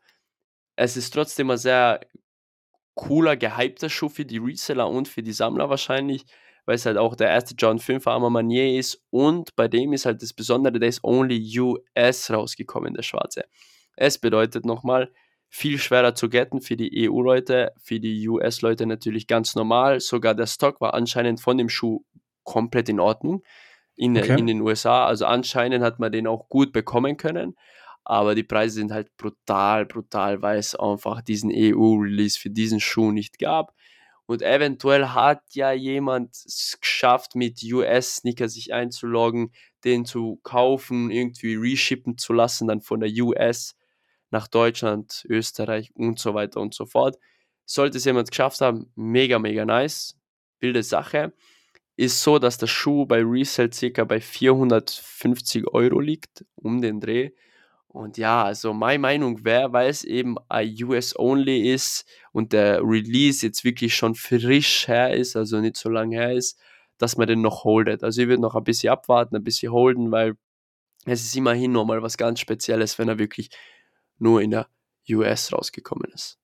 Es 0.76 0.96
ist 0.96 1.12
trotzdem 1.12 1.50
ein 1.50 1.56
sehr 1.56 2.00
cooler, 2.94 3.36
gehypter 3.36 3.88
Schuh 3.88 4.08
für 4.08 4.24
die 4.24 4.38
Reseller 4.38 4.88
und 4.88 5.06
für 5.06 5.22
die 5.22 5.32
Sammler 5.32 5.70
wahrscheinlich, 5.70 6.24
weil 6.66 6.74
es 6.74 6.84
halt 6.84 6.98
auch 6.98 7.14
der 7.14 7.28
erste 7.28 7.54
John 7.56 7.78
5 7.78 8.06
Armamanier 8.06 8.78
ist 8.78 9.02
und 9.10 9.54
bei 9.54 9.68
dem 9.68 9.92
ist 9.92 10.06
halt 10.06 10.22
das 10.22 10.32
Besondere, 10.32 10.80
der 10.80 10.88
ist 10.88 11.04
only 11.04 11.58
US 11.60 12.30
rausgekommen, 12.30 12.94
der 12.94 13.02
schwarze. 13.02 13.44
Es 13.96 14.18
bedeutet 14.18 14.66
nochmal, 14.66 15.12
viel 15.50 15.78
schwerer 15.78 16.14
zu 16.14 16.28
getten 16.28 16.62
für 16.62 16.76
die 16.76 17.08
EU-Leute, 17.08 17.72
für 17.82 17.98
die 18.00 18.26
US-Leute 18.28 18.86
natürlich 18.86 19.26
ganz 19.26 19.56
normal. 19.56 20.00
Sogar 20.00 20.34
der 20.34 20.46
Stock 20.46 20.80
war 20.80 20.94
anscheinend 20.94 21.40
von 21.40 21.58
dem 21.58 21.68
Schuh 21.68 22.04
komplett 22.44 22.88
in 22.88 23.00
Ordnung 23.00 23.42
in, 23.96 24.16
Okay. 24.16 24.38
in 24.38 24.46
den 24.46 24.60
USA. 24.62 25.06
Also 25.06 25.26
anscheinend 25.26 25.84
hat 25.84 25.98
man 25.98 26.12
den 26.12 26.26
auch 26.26 26.48
gut 26.48 26.72
bekommen 26.72 27.16
können. 27.16 27.56
Aber 28.04 28.34
die 28.34 28.44
Preise 28.44 28.76
sind 28.76 28.92
halt 28.92 29.14
brutal, 29.16 29.86
brutal, 29.86 30.40
weil 30.40 30.58
es 30.58 30.74
einfach 30.74 31.20
diesen 31.20 31.50
EU-Release 31.52 32.38
für 32.38 32.50
diesen 32.50 32.80
Schuh 32.80 33.12
nicht 33.12 33.38
gab. 33.38 33.74
Und 34.26 34.42
eventuell 34.42 35.08
hat 35.08 35.42
ja 35.52 35.72
jemand 35.72 36.34
es 36.34 36.78
geschafft, 36.80 37.34
mit 37.34 37.60
US-Sneaker 37.62 38.48
sich 38.48 38.72
einzuloggen, 38.72 39.52
den 39.84 40.04
zu 40.04 40.38
kaufen, 40.44 41.10
irgendwie 41.10 41.56
reshippen 41.56 42.16
zu 42.16 42.32
lassen, 42.32 42.68
dann 42.68 42.80
von 42.80 43.00
der 43.00 43.10
US 43.22 43.74
nach 44.30 44.48
Deutschland, 44.48 45.26
Österreich 45.28 45.90
und 45.94 46.18
so 46.18 46.34
weiter 46.34 46.60
und 46.60 46.74
so 46.74 46.86
fort. 46.86 47.18
Sollte 47.64 47.98
es 47.98 48.04
jemand 48.04 48.30
geschafft 48.30 48.60
haben, 48.60 48.92
mega, 48.94 49.38
mega 49.38 49.64
nice. 49.64 50.16
Wilde 50.60 50.82
Sache. 50.82 51.32
Ist 51.96 52.22
so, 52.22 52.38
dass 52.38 52.58
der 52.58 52.66
Schuh 52.66 53.06
bei 53.06 53.22
Resale 53.22 53.72
circa 53.72 54.04
bei 54.04 54.20
450 54.20 55.66
Euro 55.68 56.00
liegt, 56.00 56.44
um 56.54 56.80
den 56.80 57.00
Dreh. 57.00 57.30
Und 57.92 58.18
ja, 58.18 58.44
also 58.44 58.72
meine 58.72 59.00
Meinung 59.00 59.44
wäre, 59.44 59.72
weil 59.72 59.90
es 59.90 60.04
eben 60.04 60.36
ein 60.48 60.76
US-Only 60.80 61.72
ist 61.72 62.06
und 62.32 62.52
der 62.52 62.80
Release 62.82 63.44
jetzt 63.44 63.64
wirklich 63.64 63.96
schon 63.96 64.14
frisch 64.14 64.86
her 64.86 65.12
ist, 65.12 65.34
also 65.34 65.60
nicht 65.60 65.76
so 65.76 65.88
lange 65.88 66.16
her 66.16 66.32
ist, 66.32 66.56
dass 66.98 67.16
man 67.16 67.26
den 67.26 67.40
noch 67.40 67.64
holdet. 67.64 68.04
Also 68.04 68.22
ich 68.22 68.28
würde 68.28 68.42
noch 68.42 68.54
ein 68.54 68.62
bisschen 68.62 68.90
abwarten, 68.90 69.34
ein 69.34 69.42
bisschen 69.42 69.72
holden, 69.72 70.12
weil 70.12 70.36
es 71.04 71.24
ist 71.24 71.34
immerhin 71.34 71.72
nochmal 71.72 72.00
was 72.02 72.16
ganz 72.16 72.40
Spezielles, 72.40 72.98
wenn 72.98 73.08
er 73.08 73.18
wirklich 73.18 73.50
nur 74.20 74.40
in 74.42 74.52
der 74.52 74.68
US 75.10 75.52
rausgekommen 75.52 76.10
ist. 76.12 76.38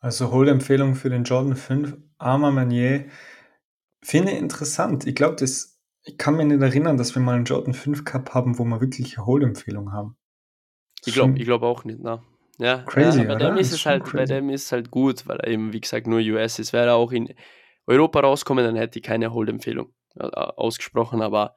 Also 0.00 0.30
Holdempfehlung 0.32 0.94
für 0.94 1.10
den 1.10 1.24
Jordan 1.24 1.56
5 1.56 1.96
Arma 2.18 2.50
Manier. 2.50 3.06
Finde 4.02 4.32
interessant. 4.32 5.06
Ich 5.06 5.14
glaube, 5.14 5.36
das, 5.36 5.78
ich 6.02 6.16
kann 6.16 6.36
mich 6.36 6.46
nicht 6.46 6.62
erinnern, 6.62 6.96
dass 6.96 7.14
wir 7.14 7.22
mal 7.22 7.36
einen 7.36 7.44
Jordan 7.44 7.74
5 7.74 8.04
Cup 8.04 8.34
haben, 8.34 8.58
wo 8.58 8.64
wir 8.64 8.80
wirklich 8.80 9.18
eine 9.18 9.26
Holdempfehlung 9.26 9.92
haben. 9.92 10.16
Ich 11.04 11.14
glaube 11.14 11.34
glaub 11.34 11.62
auch 11.62 11.84
nicht, 11.84 12.00
ne? 12.00 12.22
Ja, 12.58 12.78
Crazy, 12.82 13.22
ja, 13.22 13.28
bei 13.28 13.36
dem 13.36 13.56
ist 13.56 13.72
es 13.72 13.86
halt, 13.86 14.04
bei 14.04 14.10
crazy. 14.10 14.34
dem 14.34 14.50
ist 14.50 14.64
es 14.64 14.72
halt 14.72 14.90
gut, 14.90 15.26
weil 15.26 15.38
er 15.38 15.48
eben, 15.48 15.72
wie 15.72 15.80
gesagt, 15.80 16.06
nur 16.06 16.20
US 16.20 16.58
ist. 16.58 16.74
Wäre 16.74 16.88
er 16.88 16.94
auch 16.96 17.10
in 17.10 17.32
Europa 17.86 18.20
rauskommen, 18.20 18.64
dann 18.64 18.76
hätte 18.76 18.98
ich 18.98 19.02
keine 19.02 19.32
Hold-Empfehlung 19.32 19.94
äh, 20.16 20.26
ausgesprochen, 20.26 21.22
aber 21.22 21.56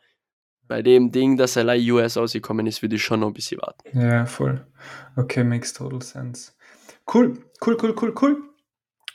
bei 0.68 0.82
dem 0.82 1.12
Ding, 1.12 1.38
dass 1.38 1.56
er 1.56 1.62
allein 1.62 1.90
US 1.92 2.18
ausgekommen 2.18 2.68
ist, 2.68 2.82
würde 2.82 2.96
ich 2.96 3.04
schon 3.04 3.20
noch 3.20 3.28
ein 3.28 3.34
bisschen 3.34 3.62
warten. 3.62 4.00
Ja, 4.00 4.26
voll. 4.26 4.66
Okay, 5.16 5.44
makes 5.44 5.74
total 5.74 6.02
sense. 6.02 6.54
Cool, 7.12 7.38
cool, 7.66 7.78
cool, 7.82 7.96
cool, 8.02 8.14
cool. 8.22 8.38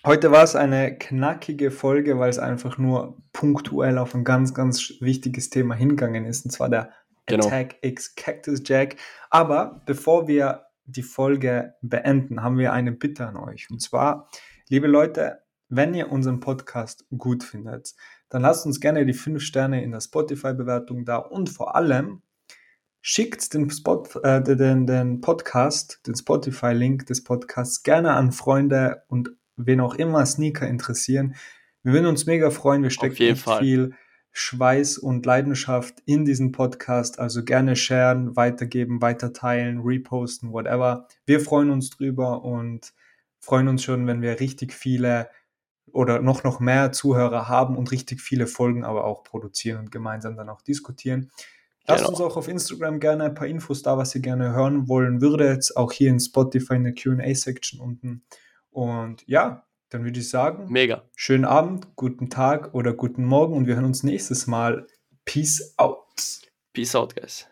Heute 0.06 0.30
war 0.30 0.44
es 0.44 0.54
eine 0.54 0.96
knackige 0.96 1.70
Folge, 1.70 2.18
weil 2.18 2.30
es 2.30 2.38
einfach 2.38 2.78
nur 2.78 3.16
punktuell 3.32 3.98
auf 3.98 4.14
ein 4.14 4.24
ganz, 4.24 4.54
ganz 4.54 4.92
wichtiges 5.00 5.50
Thema 5.50 5.74
hingegangen 5.74 6.24
ist, 6.24 6.44
und 6.44 6.50
zwar 6.50 6.68
der 6.68 6.92
Genau. 7.28 7.46
Attack 7.46 7.76
X 7.82 8.14
Cactus 8.14 8.62
Jack. 8.64 8.96
Aber 9.30 9.82
bevor 9.86 10.26
wir 10.26 10.64
die 10.86 11.02
Folge 11.02 11.74
beenden, 11.82 12.42
haben 12.42 12.58
wir 12.58 12.72
eine 12.72 12.92
Bitte 12.92 13.26
an 13.26 13.36
euch. 13.36 13.68
Und 13.70 13.80
zwar, 13.80 14.28
liebe 14.68 14.86
Leute, 14.86 15.40
wenn 15.68 15.92
ihr 15.92 16.10
unseren 16.10 16.40
Podcast 16.40 17.04
gut 17.16 17.44
findet, 17.44 17.94
dann 18.28 18.42
lasst 18.42 18.66
uns 18.66 18.80
gerne 18.80 19.06
die 19.06 19.14
5 19.14 19.42
Sterne 19.42 19.82
in 19.82 19.92
der 19.92 20.00
Spotify-Bewertung 20.00 21.04
da 21.04 21.16
und 21.16 21.48
vor 21.48 21.76
allem 21.76 22.22
schickt 23.00 23.54
den, 23.54 23.70
Spot, 23.70 24.04
äh, 24.22 24.42
den, 24.42 24.86
den 24.86 25.20
Podcast, 25.20 26.00
den 26.06 26.14
Spotify-Link 26.14 27.06
des 27.06 27.24
Podcasts 27.24 27.82
gerne 27.82 28.12
an 28.12 28.32
Freunde 28.32 29.02
und 29.08 29.30
wen 29.56 29.80
auch 29.80 29.94
immer 29.94 30.24
Sneaker 30.26 30.68
interessieren. 30.68 31.34
Wir 31.82 31.92
würden 31.92 32.06
uns 32.06 32.26
mega 32.26 32.50
freuen. 32.50 32.82
Wir 32.82 32.90
stecken 32.90 33.22
echt 33.22 33.42
Fall. 33.42 33.60
viel 33.60 33.94
Schweiß 34.32 34.98
und 34.98 35.24
Leidenschaft 35.24 36.02
in 36.04 36.24
diesen 36.24 36.52
Podcast. 36.52 37.18
Also 37.18 37.44
gerne 37.44 37.76
sharen, 37.76 38.36
weitergeben, 38.36 39.00
weiterteilen, 39.00 39.80
reposten, 39.80 40.52
whatever. 40.52 41.08
Wir 41.24 41.40
freuen 41.40 41.70
uns 41.70 41.90
drüber 41.90 42.44
und 42.44 42.92
freuen 43.40 43.68
uns 43.68 43.82
schon, 43.82 44.06
wenn 44.06 44.22
wir 44.22 44.38
richtig 44.40 44.72
viele 44.72 45.28
oder 45.92 46.20
noch, 46.20 46.44
noch 46.44 46.60
mehr 46.60 46.92
Zuhörer 46.92 47.48
haben 47.48 47.76
und 47.76 47.90
richtig 47.90 48.20
viele 48.20 48.46
Folgen 48.46 48.84
aber 48.84 49.04
auch 49.04 49.24
produzieren 49.24 49.78
und 49.80 49.90
gemeinsam 49.92 50.36
dann 50.36 50.48
auch 50.48 50.62
diskutieren. 50.62 51.30
Lasst 51.86 52.00
Genau. 52.04 52.10
uns 52.10 52.20
auch 52.20 52.36
auf 52.36 52.48
Instagram 52.48 53.00
gerne 53.00 53.24
ein 53.24 53.34
paar 53.34 53.46
Infos 53.46 53.82
da, 53.82 53.96
was 53.96 54.14
ihr 54.14 54.20
gerne 54.20 54.52
hören 54.52 54.88
wollen 54.88 55.20
würdet. 55.22 55.74
Auch 55.76 55.90
hier 55.92 56.10
in 56.10 56.20
Spotify 56.20 56.74
in 56.74 56.84
der 56.84 56.94
QA-Section 56.94 57.80
unten. 57.80 58.22
Und 58.70 59.24
ja, 59.26 59.64
dann 59.88 60.04
würde 60.04 60.20
ich 60.20 60.28
sagen, 60.28 60.70
Mega. 60.70 61.04
schönen 61.16 61.46
Abend, 61.46 61.96
guten 61.96 62.28
Tag 62.28 62.74
oder 62.74 62.92
guten 62.92 63.24
Morgen 63.24 63.54
und 63.54 63.66
wir 63.66 63.74
hören 63.74 63.86
uns 63.86 64.02
nächstes 64.02 64.46
Mal. 64.46 64.86
Peace 65.24 65.74
out. 65.78 66.04
Peace 66.74 66.94
out, 66.94 67.16
guys. 67.16 67.46